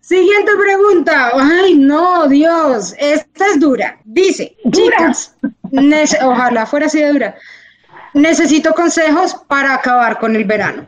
Siguiente 0.00 0.52
pregunta. 0.58 1.32
Ay, 1.34 1.74
no, 1.74 2.28
Dios. 2.28 2.94
Esta 2.98 3.46
es 3.48 3.60
dura. 3.60 3.98
Dice, 4.04 4.56
chicas, 4.70 5.36
ojalá 6.22 6.64
fuera 6.64 6.86
así 6.86 7.00
de 7.00 7.12
dura. 7.12 7.34
Necesito 8.14 8.72
consejos 8.72 9.34
para 9.48 9.74
acabar 9.74 10.18
con 10.18 10.36
el 10.36 10.44
verano. 10.44 10.86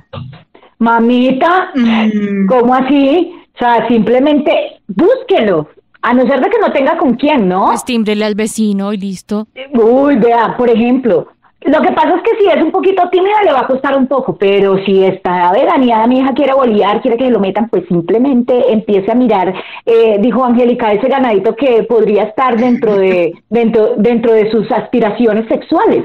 Mamita, 0.79 1.71
mm. 1.75 2.47
¿cómo 2.47 2.75
así? 2.75 3.33
O 3.55 3.59
sea, 3.59 3.87
simplemente 3.89 4.81
búsquelo. 4.89 5.69
A 6.05 6.13
no 6.15 6.27
ser 6.27 6.41
de 6.41 6.51
que 6.51 6.59
no 6.59 6.73
tenga 6.73 6.99
con 6.99 7.15
quién, 7.15 7.49
¿no? 7.49 7.67
Pues 7.67 7.85
tímbrele 7.85 8.25
al 8.25 8.35
vecino 8.35 8.93
y 8.93 8.97
listo. 8.97 9.47
Uy, 9.73 10.17
vea, 10.17 10.57
por 10.57 10.69
ejemplo, 10.69 11.29
lo 11.65 11.81
que 11.81 11.93
pasa 11.93 12.17
es 12.17 12.23
que 12.23 12.37
si 12.39 12.49
es 12.49 12.63
un 12.63 12.73
poquito 12.73 13.09
tímida 13.11 13.43
le 13.45 13.53
va 13.53 13.61
a 13.61 13.67
costar 13.67 13.97
un 13.97 14.09
poco, 14.09 14.37
pero 14.37 14.85
si 14.85 15.05
está 15.05 15.53
veraneada, 15.53 16.09
mi 16.09 16.19
hija 16.19 16.35
quiere 16.35 16.55
bolear, 16.55 17.01
quiere 17.01 17.17
que 17.17 17.27
se 17.27 17.31
lo 17.31 17.39
metan, 17.39 17.69
pues 17.69 17.85
simplemente 17.87 18.73
empiece 18.73 19.13
a 19.13 19.15
mirar, 19.15 19.55
eh, 19.87 20.19
dijo 20.21 20.45
Angélica, 20.45 20.93
ese 20.93 21.07
ganadito 21.07 21.55
que 21.55 21.85
podría 21.85 22.25
estar 22.25 22.57
dentro 22.57 22.97
de, 22.97 23.33
dentro, 23.51 23.95
dentro 23.97 24.33
de 24.33 24.51
sus 24.51 24.71
aspiraciones 24.73 25.47
sexuales. 25.47 26.05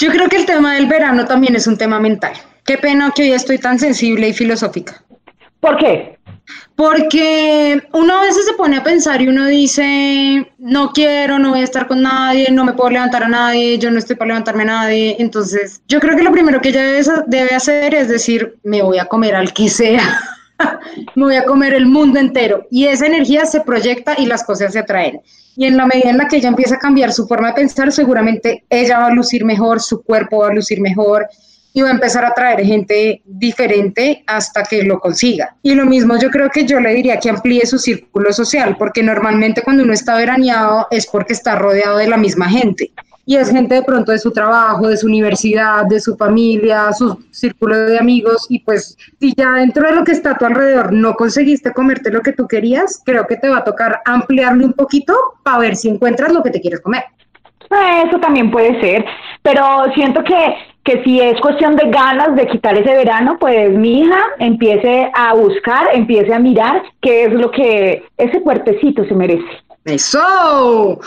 Yo 0.00 0.10
creo 0.10 0.30
que 0.30 0.36
el 0.36 0.46
tema 0.46 0.76
del 0.76 0.86
verano 0.86 1.26
también 1.26 1.54
es 1.54 1.66
un 1.66 1.76
tema 1.76 2.00
mental. 2.00 2.32
Qué 2.64 2.78
pena 2.78 3.12
que 3.14 3.22
hoy 3.22 3.32
estoy 3.32 3.58
tan 3.58 3.78
sensible 3.78 4.30
y 4.30 4.32
filosófica. 4.32 5.04
¿Por 5.60 5.76
qué? 5.76 6.18
Porque 6.74 7.82
uno 7.92 8.16
a 8.16 8.22
veces 8.22 8.46
se 8.46 8.54
pone 8.54 8.78
a 8.78 8.82
pensar 8.82 9.20
y 9.20 9.28
uno 9.28 9.46
dice, 9.46 10.50
no 10.56 10.92
quiero, 10.92 11.38
no 11.38 11.50
voy 11.50 11.60
a 11.60 11.64
estar 11.64 11.86
con 11.86 12.00
nadie, 12.00 12.50
no 12.50 12.64
me 12.64 12.72
puedo 12.72 12.88
levantar 12.88 13.24
a 13.24 13.28
nadie, 13.28 13.76
yo 13.76 13.90
no 13.90 13.98
estoy 13.98 14.16
para 14.16 14.28
levantarme 14.28 14.62
a 14.62 14.66
nadie. 14.66 15.16
Entonces, 15.18 15.82
yo 15.86 16.00
creo 16.00 16.16
que 16.16 16.22
lo 16.22 16.32
primero 16.32 16.62
que 16.62 16.70
ella 16.70 16.82
debe, 17.26 17.54
hacer 17.54 17.94
es 17.94 18.08
decir, 18.08 18.56
me 18.62 18.80
voy 18.80 18.98
a 18.98 19.04
comer 19.04 19.34
al 19.34 19.52
que 19.52 19.68
sea, 19.68 20.18
me 21.14 21.24
voy 21.24 21.36
a 21.36 21.44
comer 21.44 21.74
el 21.74 21.86
mundo 21.86 22.18
entero. 22.18 22.66
Y 22.70 22.86
esa 22.86 23.06
energía 23.06 23.46
se 23.46 23.60
proyecta 23.60 24.14
y 24.18 24.26
las 24.26 24.44
cosas 24.44 24.72
se 24.72 24.78
atraen. 24.78 25.20
Y 25.56 25.66
en 25.66 25.76
la 25.76 25.86
medida 25.86 26.10
en 26.10 26.18
la 26.18 26.28
que 26.28 26.36
ella 26.36 26.48
empieza 26.48 26.76
a 26.76 26.78
cambiar 26.78 27.12
su 27.12 27.26
forma 27.26 27.48
de 27.48 27.54
pensar, 27.54 27.92
seguramente 27.92 28.64
ella 28.70 28.98
va 28.98 29.06
a 29.06 29.14
lucir 29.14 29.44
mejor, 29.44 29.80
su 29.80 30.02
cuerpo 30.02 30.38
va 30.38 30.48
a 30.48 30.54
lucir 30.54 30.80
mejor 30.80 31.26
y 31.72 31.82
va 31.82 31.88
a 31.88 31.92
empezar 31.92 32.24
a 32.24 32.34
traer 32.34 32.64
gente 32.64 33.22
diferente 33.24 34.24
hasta 34.26 34.62
que 34.64 34.82
lo 34.82 34.98
consiga. 34.98 35.56
Y 35.62 35.74
lo 35.74 35.86
mismo 35.86 36.18
yo 36.18 36.30
creo 36.30 36.50
que 36.50 36.64
yo 36.64 36.80
le 36.80 36.94
diría 36.94 37.18
que 37.18 37.30
amplíe 37.30 37.66
su 37.66 37.78
círculo 37.78 38.32
social, 38.32 38.76
porque 38.76 39.02
normalmente 39.02 39.62
cuando 39.62 39.84
uno 39.84 39.92
está 39.92 40.16
veraneado 40.16 40.86
es 40.90 41.06
porque 41.06 41.32
está 41.32 41.56
rodeado 41.56 41.98
de 41.98 42.08
la 42.08 42.16
misma 42.16 42.48
gente. 42.48 42.92
Y 43.30 43.36
es 43.36 43.48
gente 43.48 43.76
de 43.76 43.82
pronto 43.84 44.10
de 44.10 44.18
su 44.18 44.32
trabajo, 44.32 44.88
de 44.88 44.96
su 44.96 45.06
universidad, 45.06 45.86
de 45.86 46.00
su 46.00 46.16
familia, 46.16 46.92
su 46.92 47.16
círculo 47.30 47.78
de 47.78 47.96
amigos. 47.96 48.44
Y 48.48 48.58
pues 48.58 48.98
si 49.20 49.32
ya 49.36 49.52
dentro 49.52 49.88
de 49.88 49.94
lo 49.94 50.02
que 50.02 50.10
está 50.10 50.32
a 50.32 50.36
tu 50.36 50.46
alrededor 50.46 50.92
no 50.92 51.14
conseguiste 51.14 51.72
comerte 51.72 52.10
lo 52.10 52.22
que 52.22 52.32
tú 52.32 52.48
querías, 52.48 53.00
creo 53.06 53.28
que 53.28 53.36
te 53.36 53.48
va 53.48 53.58
a 53.58 53.64
tocar 53.64 54.00
ampliarle 54.04 54.64
un 54.64 54.72
poquito 54.72 55.14
para 55.44 55.58
ver 55.58 55.76
si 55.76 55.88
encuentras 55.88 56.32
lo 56.32 56.42
que 56.42 56.50
te 56.50 56.60
quieres 56.60 56.80
comer. 56.80 57.04
Eso 58.04 58.18
también 58.18 58.50
puede 58.50 58.80
ser, 58.80 59.04
pero 59.42 59.62
siento 59.94 60.24
que 60.24 60.56
que 60.82 61.00
si 61.04 61.20
es 61.20 61.40
cuestión 61.40 61.76
de 61.76 61.88
ganas 61.88 62.34
de 62.34 62.48
quitar 62.48 62.76
ese 62.76 62.90
verano, 62.96 63.36
pues 63.38 63.70
mi 63.70 64.00
hija 64.00 64.18
empiece 64.40 65.08
a 65.14 65.34
buscar, 65.34 65.86
empiece 65.92 66.34
a 66.34 66.40
mirar 66.40 66.82
qué 67.00 67.26
es 67.26 67.32
lo 67.32 67.52
que 67.52 68.02
ese 68.16 68.40
cuerpecito 68.40 69.04
se 69.04 69.14
merece. 69.14 69.44
Eso. 69.84 70.98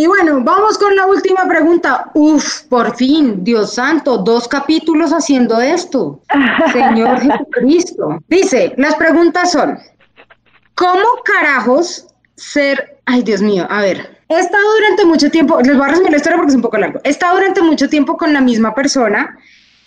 Y 0.00 0.06
bueno, 0.06 0.40
vamos 0.42 0.78
con 0.78 0.96
la 0.96 1.04
última 1.06 1.46
pregunta. 1.46 2.10
Uf, 2.14 2.62
por 2.70 2.96
fin, 2.96 3.44
Dios 3.44 3.74
santo, 3.74 4.16
dos 4.16 4.48
capítulos 4.48 5.10
haciendo 5.10 5.60
esto. 5.60 6.22
Señor 6.72 7.20
Jesucristo. 7.20 8.18
Dice, 8.26 8.72
las 8.78 8.94
preguntas 8.94 9.52
son, 9.52 9.78
¿cómo 10.74 11.04
carajos 11.22 12.06
ser... 12.34 12.96
Ay, 13.04 13.22
Dios 13.22 13.42
mío, 13.42 13.66
a 13.68 13.82
ver, 13.82 14.18
He 14.30 14.38
estado 14.38 14.64
durante 14.72 15.04
mucho 15.04 15.30
tiempo, 15.30 15.60
les 15.60 15.76
voy 15.76 15.84
a 15.84 15.88
resumir 15.90 16.12
la 16.12 16.16
historia 16.16 16.38
porque 16.38 16.52
es 16.52 16.56
un 16.56 16.62
poco 16.62 16.78
largo. 16.78 17.00
He 17.04 17.10
estado 17.10 17.34
durante 17.34 17.60
mucho 17.60 17.86
tiempo 17.90 18.16
con 18.16 18.32
la 18.32 18.40
misma 18.40 18.74
persona, 18.74 19.36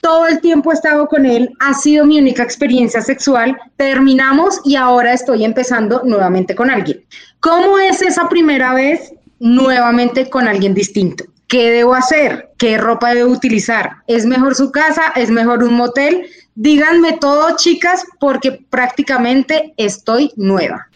todo 0.01 0.27
el 0.27 0.41
tiempo 0.41 0.69
he 0.69 0.75
estado 0.75 1.07
con 1.07 1.25
él, 1.25 1.49
ha 1.59 1.73
sido 1.73 2.05
mi 2.05 2.19
única 2.19 2.43
experiencia 2.43 3.01
sexual, 3.01 3.57
terminamos 3.77 4.61
y 4.63 4.75
ahora 4.75 5.13
estoy 5.13 5.43
empezando 5.43 6.03
nuevamente 6.03 6.53
con 6.53 6.69
alguien. 6.69 7.03
¿Cómo 7.39 7.79
es 7.79 8.03
esa 8.03 8.29
primera 8.29 8.75
vez 8.75 9.13
nuevamente 9.43 10.29
con 10.29 10.47
alguien 10.47 10.73
distinto? 10.73 11.25
¿Qué 11.47 11.69
debo 11.69 11.93
hacer? 11.93 12.49
¿Qué 12.57 12.77
ropa 12.77 13.13
debo 13.13 13.31
utilizar? 13.31 13.91
¿Es 14.07 14.25
mejor 14.25 14.55
su 14.55 14.71
casa? 14.71 15.13
¿Es 15.15 15.29
mejor 15.29 15.63
un 15.63 15.75
motel? 15.75 16.25
Díganme 16.55 17.13
todo, 17.13 17.55
chicas, 17.57 18.05
porque 18.19 18.53
prácticamente 18.69 19.73
estoy 19.77 20.31
nueva. 20.35 20.87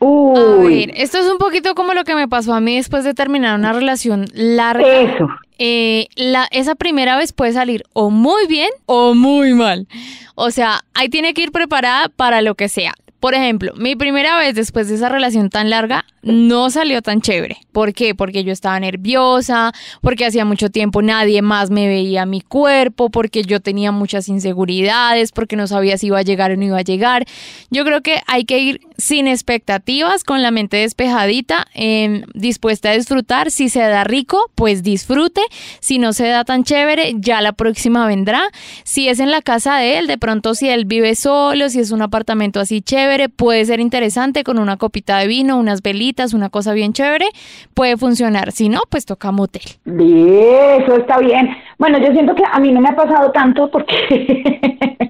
A 0.00 0.62
ver, 0.62 0.92
esto 0.94 1.18
es 1.18 1.26
un 1.26 1.38
poquito 1.38 1.74
como 1.74 1.92
lo 1.92 2.04
que 2.04 2.14
me 2.14 2.28
pasó 2.28 2.54
a 2.54 2.60
mí 2.60 2.76
después 2.76 3.04
de 3.04 3.14
terminar 3.14 3.58
una 3.58 3.72
relación 3.72 4.26
larga. 4.32 4.86
Eso. 4.86 5.28
Eh, 5.58 6.08
la, 6.16 6.48
esa 6.52 6.74
primera 6.74 7.16
vez 7.16 7.32
puede 7.32 7.52
salir 7.52 7.84
o 7.92 8.08
muy 8.08 8.46
bien 8.46 8.70
o 8.86 9.14
muy 9.14 9.52
mal. 9.52 9.88
O 10.34 10.50
sea, 10.50 10.80
ahí 10.94 11.10
tiene 11.10 11.34
que 11.34 11.42
ir 11.42 11.52
preparada 11.52 12.08
para 12.08 12.40
lo 12.40 12.54
que 12.54 12.70
sea. 12.70 12.94
Por 13.20 13.34
ejemplo, 13.34 13.74
mi 13.76 13.96
primera 13.96 14.38
vez 14.38 14.54
después 14.54 14.88
de 14.88 14.94
esa 14.94 15.10
relación 15.10 15.50
tan 15.50 15.68
larga 15.68 16.06
no 16.22 16.70
salió 16.70 17.02
tan 17.02 17.20
chévere. 17.20 17.58
¿Por 17.72 17.92
qué? 17.92 18.14
Porque 18.14 18.44
yo 18.44 18.52
estaba 18.52 18.78
nerviosa, 18.80 19.72
porque 20.00 20.26
hacía 20.26 20.44
mucho 20.44 20.70
tiempo 20.70 21.02
nadie 21.02 21.42
más 21.42 21.70
me 21.70 21.86
veía 21.86 22.26
mi 22.26 22.40
cuerpo, 22.40 23.10
porque 23.10 23.42
yo 23.42 23.60
tenía 23.60 23.92
muchas 23.92 24.28
inseguridades, 24.28 25.32
porque 25.32 25.56
no 25.56 25.66
sabía 25.66 25.98
si 25.98 26.08
iba 26.08 26.18
a 26.18 26.22
llegar 26.22 26.50
o 26.50 26.56
no 26.56 26.64
iba 26.64 26.78
a 26.78 26.82
llegar. 26.82 27.26
Yo 27.70 27.84
creo 27.84 28.02
que 28.02 28.20
hay 28.26 28.44
que 28.44 28.58
ir 28.58 28.80
sin 28.96 29.28
expectativas, 29.28 30.24
con 30.24 30.42
la 30.42 30.50
mente 30.50 30.78
despejadita, 30.78 31.66
em, 31.74 32.22
dispuesta 32.34 32.90
a 32.90 32.94
disfrutar. 32.94 33.50
Si 33.50 33.68
se 33.68 33.80
da 33.80 34.04
rico, 34.04 34.50
pues 34.54 34.82
disfrute. 34.82 35.42
Si 35.80 35.98
no 35.98 36.12
se 36.12 36.26
da 36.26 36.44
tan 36.44 36.64
chévere, 36.64 37.14
ya 37.16 37.40
la 37.40 37.52
próxima 37.52 38.06
vendrá. 38.06 38.42
Si 38.84 39.08
es 39.08 39.20
en 39.20 39.30
la 39.30 39.42
casa 39.42 39.76
de 39.76 39.98
él, 39.98 40.06
de 40.06 40.18
pronto 40.18 40.54
si 40.54 40.68
él 40.68 40.84
vive 40.84 41.14
solo, 41.14 41.68
si 41.68 41.80
es 41.80 41.90
un 41.90 42.02
apartamento 42.02 42.60
así 42.60 42.82
chévere, 42.82 43.09
puede 43.28 43.64
ser 43.64 43.80
interesante 43.80 44.44
con 44.44 44.58
una 44.58 44.76
copita 44.76 45.18
de 45.18 45.26
vino, 45.26 45.58
unas 45.58 45.82
velitas 45.82 46.34
una 46.34 46.50
cosa 46.50 46.72
bien 46.72 46.92
chévere, 46.92 47.26
puede 47.74 47.96
funcionar. 47.96 48.52
Si 48.52 48.68
no, 48.68 48.80
pues 48.88 49.04
toca 49.04 49.32
motel. 49.32 49.62
Bien, 49.84 50.82
eso 50.82 50.96
está 50.96 51.18
bien. 51.18 51.50
Bueno, 51.78 51.98
yo 51.98 52.12
siento 52.12 52.34
que 52.34 52.42
a 52.50 52.58
mí 52.60 52.72
no 52.72 52.80
me 52.80 52.90
ha 52.90 52.96
pasado 52.96 53.30
tanto 53.32 53.70
porque... 53.70 54.44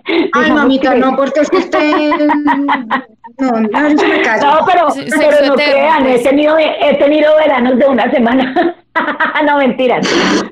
Ay, 0.33 0.53
mamita, 0.53 0.95
no, 0.95 1.17
porque 1.17 1.41
es 1.41 1.51
que 1.51 1.59
usted... 1.59 2.13
No, 3.39 3.51
no, 3.51 3.61
me 3.61 3.69
No, 3.69 4.61
pero, 4.67 4.89
pero 5.19 5.47
no 5.47 5.55
crean, 5.55 6.07
he 6.07 6.11
pues. 6.11 6.23
tenido, 6.23 6.57
he 6.59 6.95
tenido 6.97 7.37
veranos 7.37 7.79
de 7.79 7.87
una 7.87 8.11
semana. 8.11 8.77
no, 9.47 9.59
mentiras. 9.59 10.07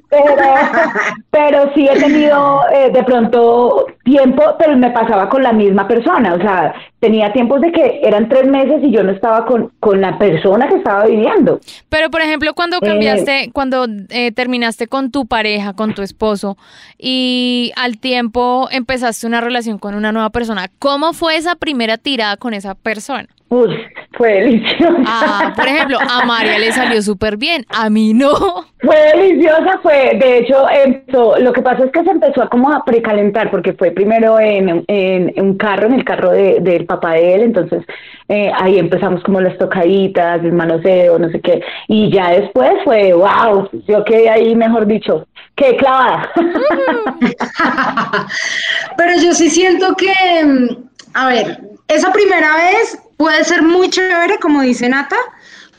Pero, 0.09 0.35
pero 1.31 1.73
sí 1.75 1.88
he 1.88 1.99
tenido 1.99 2.61
eh, 2.73 2.91
de 2.91 3.03
pronto 3.03 3.87
tiempo, 4.05 4.43
pero 4.59 4.77
me 4.77 4.91
pasaba 4.91 5.29
con 5.29 5.43
la 5.43 5.53
misma 5.53 5.87
persona. 5.87 6.35
O 6.35 6.38
sea, 6.38 6.75
tenía 7.01 7.33
tiempos 7.33 7.61
de 7.61 7.73
que 7.73 8.01
eran 8.03 8.29
tres 8.29 8.47
meses 8.47 8.81
y 8.83 8.91
yo 8.91 9.03
no 9.03 9.12
estaba 9.12 9.45
con, 9.45 9.73
con 9.81 10.01
la 10.01 10.19
persona 10.19 10.69
que 10.69 10.77
estaba 10.77 11.07
viviendo. 11.07 11.61
Pero, 11.88 12.11
por 12.11 12.23
ejemplo, 12.23 12.55
cuando 12.55 12.79
eh, 12.79 12.81
cambiaste, 12.83 13.51
cuando 13.53 13.87
eh, 14.11 14.33
terminaste 14.33 14.87
con 14.87 15.11
tu 15.11 15.27
pareja, 15.27 15.75
con 15.75 15.95
tu 15.95 16.03
esposo, 16.03 16.57
y 16.97 17.73
al 17.77 17.99
tiempo 17.99 18.69
empezaste 18.71 19.27
una 19.27 19.41
relación 19.41 19.79
con 19.79 19.95
una 19.95 20.12
nueva 20.12 20.31
persona, 20.31 20.69
¿cómo 20.79 21.12
fue 21.12 21.37
esa 21.37 21.55
primera 21.57 21.99
tirada 21.99 22.37
con 22.37 22.55
esa 22.55 22.68
persona? 22.75 23.29
Uy, 23.51 23.75
fue 24.13 24.33
deliciosa. 24.35 25.03
Ah, 25.07 25.53
por 25.57 25.67
ejemplo, 25.67 25.99
a 26.01 26.27
María 26.27 26.59
le 26.59 26.71
salió 26.71 27.01
súper 27.01 27.39
bien, 27.39 27.65
a 27.71 27.89
mí 27.89 28.13
no. 28.13 28.31
Fue 28.81 28.97
deliciosa, 29.15 29.79
fue, 29.83 30.19
de 30.21 30.39
hecho, 30.39 30.67
empezó, 30.69 31.39
lo 31.39 31.53
que 31.55 31.63
pasa 31.63 31.85
es 31.85 31.91
que 31.91 32.05
se 32.05 32.11
empezó 32.11 32.43
a 32.43 32.49
como 32.49 32.71
a 32.71 32.85
precalentar, 32.85 33.51
porque 33.51 33.73
fue 33.73 33.91
primero 33.91 34.39
en, 34.39 34.85
un 35.37 35.57
carro, 35.57 35.87
en 35.87 35.95
el 35.95 36.05
carro 36.05 36.31
del 36.31 36.85
papá 36.85 37.13
de 37.15 37.35
él, 37.37 37.41
entonces 37.41 37.83
eh, 38.29 38.53
ahí 38.55 38.79
empezamos 38.79 39.23
como 39.23 39.41
las 39.41 39.57
tocaditas, 39.57 40.45
el 40.45 40.53
manoseo, 40.53 41.19
no 41.19 41.31
sé 41.31 41.41
qué, 41.41 41.63
y 41.89 42.13
ya 42.13 42.33
después 42.33 42.73
fue, 42.85 43.15
wow, 43.15 43.71
yo 43.89 44.05
quedé 44.05 44.29
ahí, 44.29 44.55
mejor 44.55 44.87
dicho, 44.87 45.27
qué 45.57 45.75
clavada. 45.77 46.31
Pero 48.97 49.13
yo 49.23 49.33
sí 49.33 49.49
siento 49.49 49.95
que, 49.97 50.13
a 51.19 51.27
ver, 51.27 51.61
esa 51.89 52.13
primera 52.13 52.57
vez 52.57 52.97
puede 53.17 53.43
ser 53.43 53.63
muy 53.63 53.91
chévere, 53.91 54.39
como 54.39 54.63
dice 54.63 54.89
Nata, 54.89 55.17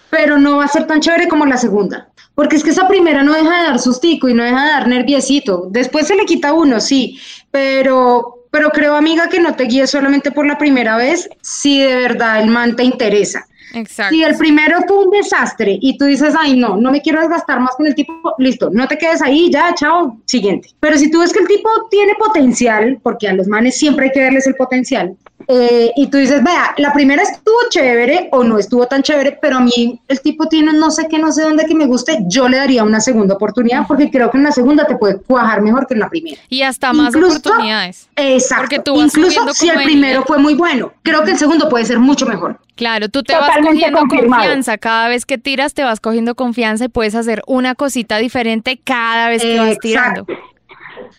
pero 0.09 0.37
no 0.37 0.57
va 0.57 0.65
a 0.65 0.67
ser 0.67 0.85
tan 0.85 0.99
chévere 0.99 1.29
como 1.29 1.45
la 1.45 1.55
segunda. 1.55 2.09
Porque 2.35 2.57
es 2.57 2.63
que 2.63 2.71
esa 2.71 2.89
primera 2.89 3.23
no 3.23 3.31
deja 3.31 3.61
de 3.61 3.67
dar 3.67 3.79
sustico 3.79 4.27
y 4.27 4.33
no 4.33 4.43
deja 4.43 4.65
de 4.65 4.71
dar 4.71 4.87
nerviosito. 4.89 5.67
Después 5.69 6.07
se 6.07 6.15
le 6.15 6.25
quita 6.25 6.51
uno, 6.51 6.81
sí, 6.81 7.17
pero, 7.51 8.47
pero 8.51 8.69
creo, 8.71 8.95
amiga, 8.95 9.29
que 9.29 9.39
no 9.39 9.55
te 9.55 9.63
guíes 9.63 9.91
solamente 9.91 10.31
por 10.31 10.45
la 10.45 10.57
primera 10.57 10.97
vez 10.97 11.29
si 11.41 11.79
de 11.79 11.95
verdad 11.95 12.41
el 12.41 12.49
man 12.49 12.75
te 12.75 12.83
interesa. 12.83 13.45
Exacto. 13.73 14.13
Si 14.13 14.23
el 14.23 14.35
primero 14.35 14.79
fue 14.87 15.05
un 15.05 15.11
desastre 15.11 15.77
y 15.79 15.97
tú 15.97 16.05
dices, 16.05 16.33
ay, 16.37 16.57
no, 16.57 16.75
no 16.75 16.91
me 16.91 17.01
quiero 17.01 17.21
desgastar 17.21 17.61
más 17.61 17.75
con 17.77 17.87
el 17.87 17.95
tipo, 17.95 18.13
listo, 18.39 18.69
no 18.71 18.89
te 18.89 18.97
quedes 18.97 19.21
ahí, 19.21 19.49
ya, 19.49 19.73
chao, 19.73 20.17
siguiente. 20.25 20.69
Pero 20.81 20.97
si 20.97 21.09
tú 21.09 21.19
ves 21.19 21.31
que 21.31 21.39
el 21.39 21.47
tipo 21.47 21.69
tiene 21.89 22.13
potencial, 22.15 22.99
porque 23.01 23.29
a 23.29 23.33
los 23.33 23.47
manes 23.47 23.77
siempre 23.77 24.07
hay 24.07 24.11
que 24.11 24.21
verles 24.21 24.47
el 24.47 24.55
potencial, 24.55 25.15
eh, 25.51 25.91
y 25.95 26.05
tú 26.07 26.19
dices, 26.19 26.43
vea, 26.43 26.75
la 26.77 26.93
primera 26.93 27.23
estuvo 27.23 27.57
chévere 27.71 28.29
o 28.31 28.43
no 28.43 28.59
estuvo 28.59 28.85
tan 28.85 29.01
chévere, 29.01 29.39
pero 29.41 29.57
a 29.57 29.59
mí 29.59 29.99
el 30.07 30.21
tipo 30.21 30.45
tiene 30.47 30.73
no 30.73 30.91
sé 30.91 31.07
qué, 31.09 31.17
no 31.17 31.31
sé 31.31 31.41
dónde 31.41 31.65
que 31.65 31.73
me 31.73 31.87
guste, 31.87 32.19
yo 32.27 32.47
le 32.47 32.57
daría 32.57 32.83
una 32.83 32.99
segunda 32.99 33.33
oportunidad 33.33 33.87
porque 33.87 34.11
creo 34.11 34.29
que 34.29 34.37
en 34.37 34.43
la 34.43 34.51
segunda 34.51 34.85
te 34.85 34.95
puede 34.95 35.17
cuajar 35.17 35.63
mejor 35.63 35.87
que 35.87 35.95
en 35.95 36.01
la 36.01 36.09
primera. 36.09 36.39
Y 36.49 36.61
hasta 36.61 36.93
más 36.93 37.15
oportunidades. 37.15 38.09
Exacto. 38.15 38.61
Porque 38.61 38.79
tú 38.79 39.01
Incluso 39.01 39.51
si 39.55 39.69
el 39.69 39.81
primero 39.81 40.23
fue 40.23 40.37
muy 40.37 40.53
bueno, 40.53 40.93
creo 41.01 41.23
que 41.23 41.31
el 41.31 41.37
segundo 41.39 41.67
puede 41.67 41.83
ser 41.85 41.97
mucho 41.97 42.27
mejor. 42.27 42.59
Claro, 42.75 43.09
tú 43.09 43.23
te 43.23 43.33
vas 43.33 43.57
cogiendo 43.57 44.01
confianza. 44.07 44.77
Cada 44.77 45.07
vez 45.07 45.25
que 45.25 45.39
tiras, 45.39 45.73
te 45.73 45.83
vas 45.83 45.99
cogiendo 45.99 46.35
confianza 46.35 46.85
y 46.85 46.89
puedes 46.89 47.15
hacer 47.15 47.41
una 47.47 47.73
cosita 47.73 48.17
diferente 48.17 48.79
cada 48.83 49.29
vez 49.29 49.41
que 49.41 49.57
vas 49.57 49.79
tirando. 49.79 50.27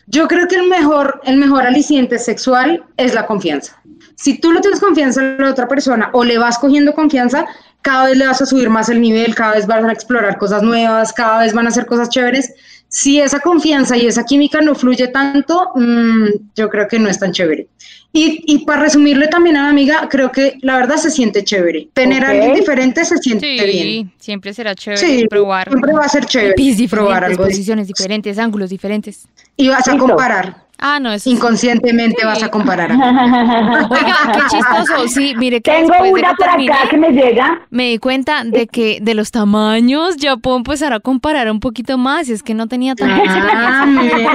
Yo 0.06 0.28
creo 0.28 0.48
que 0.48 0.56
el 0.56 0.68
mejor, 0.68 1.20
el 1.24 1.36
mejor 1.36 1.66
aliciente 1.66 2.18
sexual 2.18 2.84
es 2.96 3.14
la 3.14 3.26
confianza. 3.26 3.79
Si 4.20 4.38
tú 4.38 4.52
no 4.52 4.60
tienes 4.60 4.80
confianza 4.80 5.22
en 5.22 5.38
la 5.38 5.50
otra 5.50 5.66
persona 5.66 6.10
o 6.12 6.24
le 6.24 6.36
vas 6.36 6.58
cogiendo 6.58 6.92
confianza, 6.94 7.46
cada 7.80 8.08
vez 8.08 8.18
le 8.18 8.26
vas 8.26 8.42
a 8.42 8.44
subir 8.44 8.68
más 8.68 8.90
el 8.90 9.00
nivel, 9.00 9.34
cada 9.34 9.54
vez 9.54 9.66
van 9.66 9.88
a 9.88 9.92
explorar 9.94 10.36
cosas 10.36 10.62
nuevas, 10.62 11.14
cada 11.14 11.40
vez 11.40 11.54
van 11.54 11.64
a 11.64 11.70
hacer 11.70 11.86
cosas 11.86 12.10
chéveres. 12.10 12.52
Si 12.88 13.18
esa 13.18 13.40
confianza 13.40 13.96
y 13.96 14.06
esa 14.06 14.24
química 14.24 14.60
no 14.60 14.74
fluye 14.74 15.08
tanto, 15.08 15.70
mm, 15.74 16.26
yo 16.54 16.68
creo 16.68 16.86
que 16.86 16.98
no 16.98 17.08
es 17.08 17.18
tan 17.18 17.32
chévere. 17.32 17.68
Y, 18.12 18.42
y, 18.44 18.66
para 18.66 18.82
resumirle 18.82 19.28
también 19.28 19.56
a 19.56 19.62
mi 19.62 19.68
amiga, 19.70 20.06
creo 20.10 20.30
que 20.30 20.58
la 20.60 20.76
verdad 20.76 20.96
se 20.96 21.10
siente 21.10 21.42
chévere. 21.42 21.88
Tener 21.94 22.22
a 22.22 22.30
alguien 22.30 22.54
diferente 22.54 23.04
se 23.06 23.16
siente 23.18 23.46
bien. 23.46 23.64
Sí, 23.68 24.10
siempre 24.18 24.52
será 24.52 24.74
chévere 24.74 25.28
probar. 25.28 25.68
Siempre 25.68 25.92
va 25.94 26.04
a 26.04 26.08
ser 26.08 26.26
chévere. 26.26 26.54
probar 26.90 27.24
algo. 27.24 27.44
Posiciones 27.44 27.86
diferentes, 27.86 28.36
ángulos 28.38 28.68
diferentes. 28.68 29.28
Y 29.56 29.68
vas 29.68 29.88
a 29.88 29.96
comparar. 29.96 30.69
Ah, 30.80 30.98
no, 31.00 31.12
eso 31.12 31.28
Inconscientemente 31.30 32.24
vas 32.24 32.42
a 32.42 32.48
comparar. 32.50 32.90
Oiga, 32.92 34.16
qué 34.32 34.40
chistoso. 34.50 35.08
Sí, 35.08 35.34
mire 35.36 35.60
que 35.60 35.70
Tengo 35.70 35.94
una 36.10 36.34
por 36.34 36.48
acá 36.48 36.88
que 36.88 36.96
me 36.96 37.10
llega. 37.10 37.60
Me 37.70 37.88
di 37.90 37.98
cuenta 37.98 38.44
de 38.44 38.66
que 38.66 38.98
de 39.00 39.14
los 39.14 39.30
tamaños 39.30 40.16
ya 40.16 40.36
puedo 40.36 40.56
empezar 40.56 40.92
a 40.92 41.00
comparar 41.00 41.50
un 41.50 41.60
poquito 41.60 41.98
más. 41.98 42.28
Y 42.28 42.32
es 42.32 42.42
que 42.42 42.54
no 42.54 42.66
tenía 42.66 42.94
tan 42.94 43.10
Ah, 43.10 43.86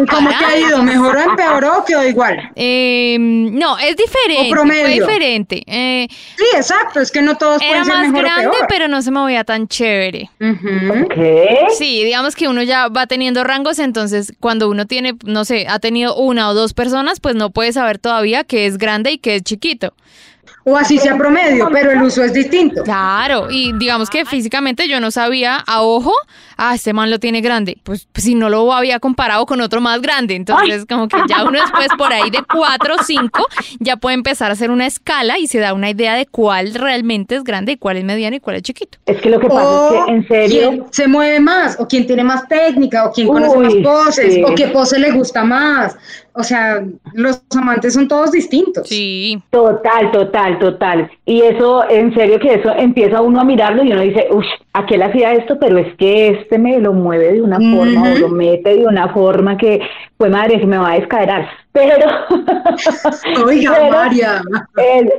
¿Cómo 0.09 0.29
te 0.29 0.45
ha 0.45 0.57
ido? 0.59 0.83
¿Mejoró, 0.83 1.19
empeoró 1.19 1.79
o 1.79 1.85
quedó 1.85 2.05
igual? 2.07 2.51
Eh, 2.55 3.17
no, 3.19 3.77
es 3.77 3.95
diferente. 3.95 4.47
O 4.47 4.51
promedio. 4.51 4.85
Fue 4.85 4.93
diferente. 4.93 5.63
Eh, 5.65 6.07
sí, 6.09 6.45
exacto. 6.55 6.99
Es 6.99 7.11
que 7.11 7.21
no 7.21 7.35
todos 7.37 7.59
pueden 7.59 7.85
ser 7.85 7.97
mejor 8.09 8.21
grande, 8.21 8.47
o 8.47 8.51
peor. 8.51 8.65
pero 8.69 8.87
no 8.87 9.01
se 9.01 9.11
me 9.11 9.23
veía 9.25 9.43
tan 9.43 9.67
chévere. 9.67 10.29
¿Qué? 10.39 11.67
Sí, 11.77 12.03
digamos 12.03 12.35
que 12.35 12.47
uno 12.47 12.61
ya 12.63 12.87
va 12.89 13.07
teniendo 13.07 13.43
rangos. 13.43 13.79
Entonces, 13.79 14.33
cuando 14.39 14.69
uno 14.69 14.85
tiene, 14.85 15.15
no 15.25 15.45
sé, 15.45 15.65
ha 15.67 15.79
tenido 15.79 16.15
un 16.15 16.34
una 16.35 16.49
o 16.49 16.53
dos 16.53 16.73
personas, 16.73 17.21
pues 17.21 17.33
no 17.35 17.49
puede 17.49 17.71
saber 17.71 17.97
todavía 17.97 18.43
que 18.43 18.65
es 18.65 18.77
grande 18.77 19.13
y 19.13 19.17
que 19.17 19.35
es 19.35 19.43
chiquito. 19.43 19.93
O 20.67 20.75
así 20.75 20.97
sea 20.97 21.15
promedio, 21.15 21.69
pero 21.71 21.91
el 21.91 22.01
uso 22.01 22.23
es 22.23 22.33
distinto. 22.33 22.81
Claro, 22.83 23.51
y 23.51 23.71
digamos 23.73 24.09
que 24.09 24.25
físicamente 24.25 24.87
yo 24.87 24.99
no 24.99 25.11
sabía 25.11 25.57
a 25.57 25.83
ojo, 25.83 26.11
ah, 26.57 26.73
este 26.73 26.91
man 26.91 27.11
lo 27.11 27.19
tiene 27.19 27.41
grande. 27.41 27.77
Pues, 27.83 28.07
si 28.15 28.33
no 28.33 28.49
lo 28.49 28.73
había 28.73 28.99
comparado 28.99 29.45
con 29.45 29.61
otro 29.61 29.79
más 29.79 30.01
grande. 30.01 30.35
Entonces, 30.35 30.85
como 30.89 31.07
que 31.07 31.17
ya 31.29 31.43
uno 31.43 31.59
después 31.61 31.89
por 31.97 32.11
ahí 32.11 32.31
de 32.31 32.39
cuatro 32.51 32.95
o 32.95 33.03
cinco 33.03 33.45
ya 33.79 33.97
puede 33.97 34.15
empezar 34.15 34.49
a 34.49 34.53
hacer 34.53 34.71
una 34.71 34.87
escala 34.87 35.37
y 35.37 35.45
se 35.45 35.59
da 35.59 35.73
una 35.73 35.91
idea 35.91 36.15
de 36.15 36.25
cuál 36.25 36.73
realmente 36.73 37.35
es 37.35 37.43
grande 37.43 37.73
y 37.73 37.77
cuál 37.77 37.97
es 37.97 38.03
mediano 38.03 38.35
y 38.35 38.39
cuál 38.39 38.55
es 38.55 38.63
chiquito. 38.63 38.97
Es 39.05 39.21
que 39.21 39.29
lo 39.29 39.39
que 39.39 39.47
pasa 39.47 39.99
es 39.99 40.05
que 40.05 40.11
en 40.11 40.27
serio. 40.27 40.69
¿Quién 40.69 40.85
se 40.89 41.07
mueve 41.07 41.39
más? 41.39 41.77
¿O 41.79 41.87
quién 41.87 42.07
tiene 42.07 42.23
más 42.23 42.47
técnica? 42.47 43.05
¿O 43.05 43.11
quién 43.11 43.27
conoce 43.27 43.57
más 43.57 43.73
poses? 43.83 44.39
¿O 44.43 44.55
qué 44.55 44.67
pose 44.69 44.97
le 44.97 45.11
gusta 45.11 45.43
más? 45.43 45.95
O 46.37 46.43
sea, 46.43 46.83
los 47.13 47.41
amantes 47.57 47.93
son 47.93 48.09
todos 48.09 48.33
distintos. 48.33 48.89
Sí. 48.89 49.41
Total, 49.51 50.11
total, 50.11 50.59
total. 50.59 51.09
Y 51.25 51.41
eso, 51.41 51.89
en 51.89 52.13
serio 52.13 52.39
que 52.39 52.55
eso 52.55 52.73
empieza 52.75 53.21
uno 53.21 53.39
a 53.39 53.45
mirarlo 53.45 53.83
y 53.83 53.93
uno 53.93 54.01
dice, 54.01 54.27
uff, 54.29 54.43
aquel 54.73 55.01
hacía 55.03 55.31
esto, 55.31 55.57
pero 55.57 55.77
es 55.77 55.95
que 55.95 56.27
este 56.27 56.59
me 56.59 56.77
lo 56.79 56.91
mueve 56.91 57.33
de 57.33 57.41
una 57.41 57.55
forma 57.55 58.11
o 58.11 58.17
lo 58.17 58.27
mete 58.27 58.75
de 58.75 58.85
una 58.85 59.13
forma 59.13 59.57
que, 59.57 59.79
pues 60.17 60.29
madre, 60.29 60.59
se 60.59 60.65
me 60.65 60.77
va 60.77 60.91
a 60.91 60.99
descaderar. 60.99 61.47
Pero... 61.71 62.05
Oiga, 63.45 63.89
María. 63.91 64.41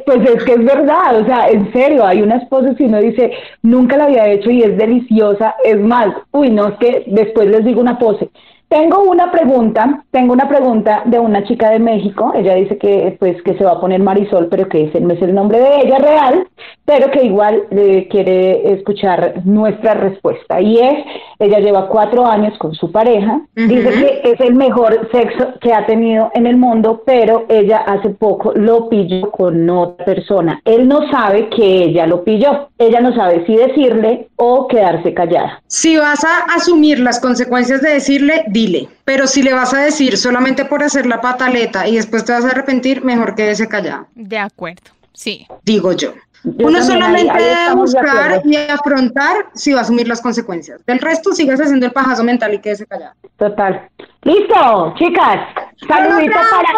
pues 0.06 0.28
es 0.28 0.44
que 0.44 0.52
es 0.52 0.64
verdad, 0.64 1.20
o 1.20 1.24
sea, 1.26 1.48
en 1.48 1.70
serio, 1.72 2.06
hay 2.06 2.22
unas 2.22 2.46
poses 2.48 2.76
que 2.76 2.84
uno 2.84 2.98
dice, 2.98 3.30
nunca 3.62 3.98
la 3.98 4.04
había 4.04 4.28
hecho 4.28 4.50
y 4.50 4.62
es 4.62 4.76
deliciosa. 4.76 5.54
Es 5.64 5.78
más, 5.78 6.08
uy, 6.32 6.50
no, 6.50 6.68
es 6.68 6.78
que 6.78 7.04
después 7.08 7.48
les 7.48 7.64
digo 7.64 7.80
una 7.80 7.98
pose 7.98 8.30
tengo 8.68 9.02
una 9.02 9.30
pregunta, 9.30 10.04
tengo 10.10 10.32
una 10.32 10.48
pregunta 10.48 11.02
de 11.06 11.18
una 11.18 11.44
chica 11.44 11.70
de 11.70 11.78
México. 11.78 12.32
Ella 12.34 12.54
dice 12.54 12.78
que 12.78 13.16
pues 13.18 13.40
que 13.42 13.56
se 13.56 13.64
va 13.64 13.72
a 13.72 13.80
poner 13.80 14.00
Marisol, 14.00 14.48
pero 14.48 14.68
que 14.68 14.84
ese 14.84 15.00
no 15.00 15.14
es 15.14 15.22
el 15.22 15.34
nombre 15.34 15.58
de 15.58 15.82
ella 15.82 15.98
real, 15.98 16.48
pero 16.84 17.10
que 17.10 17.24
igual 17.24 17.62
eh, 17.70 18.08
quiere 18.10 18.72
escuchar 18.72 19.42
nuestra 19.44 19.94
respuesta. 19.94 20.60
Y 20.60 20.78
es, 20.78 21.04
ella 21.38 21.60
lleva 21.60 21.88
cuatro 21.88 22.26
años 22.26 22.58
con 22.58 22.74
su 22.74 22.90
pareja, 22.90 23.40
dice 23.54 23.90
que 23.90 24.30
es 24.32 24.40
el 24.40 24.54
mejor 24.54 25.08
sexo 25.12 25.54
que 25.60 25.72
ha 25.72 25.86
tenido 25.86 26.30
en 26.34 26.46
el 26.46 26.56
mundo, 26.56 27.02
pero 27.06 27.46
ella 27.48 27.78
hace 27.78 28.10
poco 28.10 28.52
lo 28.54 28.88
pilló 28.88 29.30
con 29.30 29.68
otra 29.70 30.04
persona. 30.04 30.60
Él 30.64 30.88
no 30.88 31.08
sabe 31.10 31.48
que 31.50 31.84
ella 31.84 32.06
lo 32.06 32.24
pilló. 32.24 32.68
Ella 32.78 33.00
no 33.00 33.14
sabe 33.14 33.44
si 33.46 33.56
decirle 33.56 34.28
o 34.36 34.68
quedarse 34.68 35.14
callada. 35.14 35.62
Si 35.66 35.96
vas 35.96 36.24
a 36.24 36.54
asumir 36.54 36.98
las 37.00 37.20
consecuencias 37.20 37.80
de 37.80 37.94
decirle, 37.94 38.44
dile. 38.56 38.88
Pero 39.04 39.26
si 39.26 39.42
le 39.42 39.52
vas 39.52 39.74
a 39.74 39.80
decir 39.80 40.16
solamente 40.16 40.64
por 40.64 40.82
hacer 40.82 41.04
la 41.04 41.20
pataleta 41.20 41.86
y 41.86 41.96
después 41.96 42.24
te 42.24 42.32
vas 42.32 42.44
a 42.44 42.48
arrepentir, 42.48 43.04
mejor 43.04 43.34
quédese 43.34 43.68
callado. 43.68 44.08
De 44.14 44.38
acuerdo, 44.38 44.90
sí. 45.12 45.46
Digo 45.64 45.92
yo. 45.92 46.14
Uno 46.46 46.80
solamente 46.80 47.34
debe 47.34 47.74
buscar 47.74 48.40
y 48.44 48.56
afrontar 48.56 49.46
si 49.54 49.72
va 49.72 49.80
a 49.80 49.82
asumir 49.82 50.06
las 50.06 50.20
consecuencias. 50.20 50.84
Del 50.86 51.00
resto, 51.00 51.32
sigas 51.32 51.60
haciendo 51.60 51.86
el 51.86 51.92
pajazo 51.92 52.22
mental 52.22 52.54
y 52.54 52.60
quédese 52.60 52.86
callado. 52.86 53.14
Total. 53.36 53.88
Listo, 54.22 54.94
chicas. 54.96 55.40
Saludito 55.86 56.34
para 56.34 56.68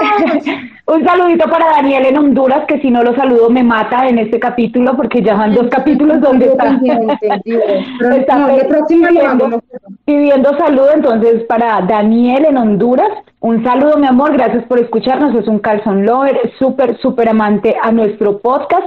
un 0.86 1.04
saludito 1.04 1.48
para 1.48 1.66
Daniel 1.76 2.06
en 2.06 2.18
Honduras, 2.18 2.64
que 2.66 2.80
si 2.80 2.90
no 2.90 3.02
lo 3.02 3.14
saludo 3.14 3.50
me 3.50 3.62
mata 3.62 4.08
en 4.08 4.18
este 4.18 4.38
capítulo, 4.38 4.96
porque 4.96 5.22
ya 5.22 5.34
van 5.34 5.54
dos 5.54 5.68
capítulos 5.68 6.20
donde 6.20 6.46
está, 6.46 6.80
está 6.80 8.46
pidiendo, 8.86 9.62
pidiendo 10.04 10.58
saludo. 10.58 10.92
Entonces, 10.94 11.44
para 11.44 11.80
Daniel 11.82 12.46
en 12.46 12.56
Honduras, 12.56 13.10
un 13.40 13.64
saludo, 13.64 13.96
mi 13.96 14.06
amor, 14.06 14.34
gracias 14.34 14.64
por 14.64 14.78
escucharnos. 14.78 15.34
Es 15.34 15.48
un 15.48 15.60
calzón 15.60 16.04
lover, 16.04 16.52
súper, 16.58 16.98
súper 16.98 17.28
amante 17.28 17.74
a 17.82 17.90
nuestro 17.90 18.38
podcast. 18.38 18.86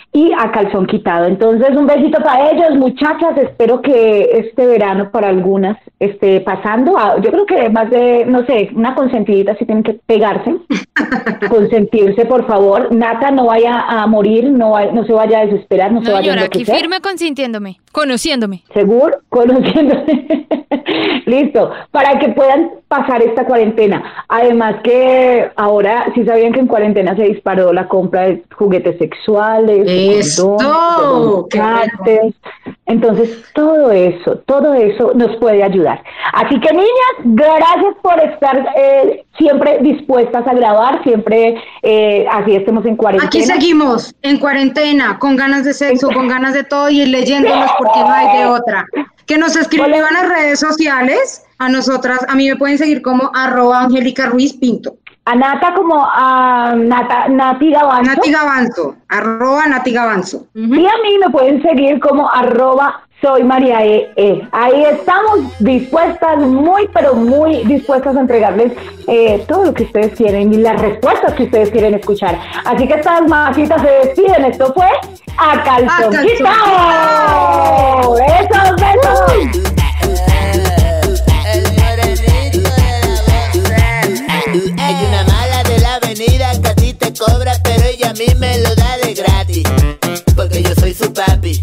y 0.13 0.31
a 0.37 0.51
calzón 0.51 0.87
quitado. 0.87 1.25
Entonces, 1.25 1.69
un 1.75 1.87
besito 1.87 2.21
para 2.21 2.51
ellos, 2.51 2.75
muchachas. 2.75 3.37
Espero 3.37 3.81
que 3.81 4.29
este 4.33 4.65
verano 4.65 5.09
para 5.09 5.29
algunas 5.29 5.77
esté 5.99 6.41
pasando. 6.41 6.97
Ah, 6.97 7.15
yo 7.21 7.31
creo 7.31 7.45
que 7.45 7.69
más 7.69 7.89
de, 7.89 8.25
no 8.25 8.45
sé, 8.45 8.69
una 8.75 8.93
consentidita 8.93 9.55
si 9.55 9.65
tienen 9.65 9.83
que 9.83 9.93
pegarse, 10.05 10.53
consentirse, 11.49 12.25
por 12.25 12.45
favor. 12.45 12.93
Nata, 12.93 13.31
no 13.31 13.45
vaya 13.45 13.79
a 13.81 14.05
morir, 14.07 14.49
no, 14.51 14.73
no 14.91 15.05
se 15.05 15.13
vaya 15.13 15.39
a 15.39 15.45
desesperar, 15.45 15.91
no, 15.91 16.03
se 16.03 16.11
vaya 16.11 16.33
a 16.33 16.43
aquí 16.43 16.65
firme 16.65 16.99
consintiéndome, 16.99 17.77
conociéndome. 17.91 18.63
Seguro, 18.73 19.19
conociéndome. 19.29 20.47
Listo, 21.25 21.71
para 21.91 22.19
que 22.19 22.29
puedan 22.29 22.71
pasar 22.87 23.21
esta 23.21 23.45
cuarentena. 23.45 24.25
Además 24.27 24.75
que 24.83 25.49
ahora, 25.55 26.07
si 26.15 26.25
sabían 26.25 26.51
que 26.51 26.59
en 26.59 26.67
cuarentena 26.67 27.15
se 27.15 27.23
disparó 27.23 27.71
la 27.71 27.87
compra 27.87 28.23
de 28.23 28.43
juguetes 28.55 28.97
sexuales, 28.97 29.87
esto, 30.01 30.57
entonces 32.85 33.43
todo 33.53 33.91
eso, 33.91 34.37
todo 34.45 34.73
eso 34.73 35.13
nos 35.15 35.35
puede 35.37 35.63
ayudar. 35.63 36.03
Así 36.33 36.59
que 36.59 36.73
niñas, 36.73 37.15
gracias 37.23 37.95
por 38.01 38.19
estar 38.19 38.67
eh, 38.75 39.23
siempre 39.37 39.79
dispuestas 39.81 40.45
a 40.45 40.53
grabar, 40.53 41.01
siempre 41.03 41.55
eh, 41.83 42.25
así 42.31 42.55
estemos 42.55 42.85
en 42.85 42.95
cuarentena. 42.97 43.27
Aquí 43.27 43.43
seguimos 43.43 44.13
en 44.21 44.37
cuarentena, 44.37 45.17
con 45.19 45.35
ganas 45.35 45.63
de 45.63 45.73
sexo, 45.73 46.09
con 46.09 46.27
ganas 46.27 46.53
de 46.53 46.63
todo 46.63 46.89
y 46.89 47.05
leyéndonos 47.05 47.71
porque 47.77 47.99
no 47.99 48.11
hay 48.11 48.37
de 48.39 48.45
otra. 48.45 48.85
Que 49.25 49.37
nos 49.37 49.55
escriban 49.55 49.93
a 49.93 50.11
las 50.11 50.27
redes 50.27 50.59
sociales, 50.59 51.45
a 51.59 51.69
nosotras, 51.69 52.19
a 52.27 52.35
mí 52.35 52.49
me 52.49 52.57
pueden 52.57 52.77
seguir 52.77 53.01
como 53.01 53.31
arroba 53.33 53.81
Angélica 53.83 54.25
Ruiz 54.25 54.53
Pinto. 54.53 54.97
A 55.25 55.35
Nata 55.35 55.73
como 55.75 56.03
a 56.03 56.73
Nata, 56.75 57.27
Nati 57.29 57.71
Gavanzo. 57.71 58.11
Nati 58.11 58.31
Gavanzo, 58.31 58.95
arroba 59.07 59.67
Nati 59.67 59.91
Gavanzo. 59.91 60.47
Y 60.55 60.85
a 60.85 60.97
mí 61.03 61.17
me 61.19 61.29
pueden 61.29 61.61
seguir 61.61 61.99
como 61.99 62.29
arroba 62.29 63.03
soy 63.21 63.43
María 63.43 63.85
e, 63.85 64.11
e. 64.15 64.47
Ahí 64.51 64.83
estamos 64.83 65.41
dispuestas, 65.59 66.39
muy, 66.39 66.89
pero 66.91 67.13
muy 67.13 67.63
dispuestas 67.65 68.17
a 68.17 68.21
entregarles 68.21 68.73
eh, 69.07 69.45
todo 69.47 69.65
lo 69.65 69.73
que 69.73 69.83
ustedes 69.83 70.13
quieren 70.17 70.51
y 70.53 70.57
las 70.57 70.81
respuestas 70.81 71.33
que 71.35 71.43
ustedes 71.43 71.69
quieren 71.69 71.93
escuchar. 71.93 72.39
Así 72.65 72.87
que 72.87 72.95
estas 72.95 73.21
mamacitas 73.27 73.79
se 73.81 73.89
despiden. 73.89 74.45
Esto 74.45 74.73
fue 74.73 74.87
A 75.37 75.63
Calzón 75.63 76.15
Quitado. 76.25 78.15
¡Besos, 78.15 78.75
besos! 78.81 79.80
ella 87.91 88.11
a 88.11 88.13
mí 88.13 88.25
me 88.37 88.57
lo 88.59 88.73
da 88.75 88.97
de 88.97 89.13
gratis. 89.13 89.63
Porque 90.35 90.63
yo 90.63 90.73
soy 90.75 90.93
su 90.93 91.11
papi. 91.13 91.61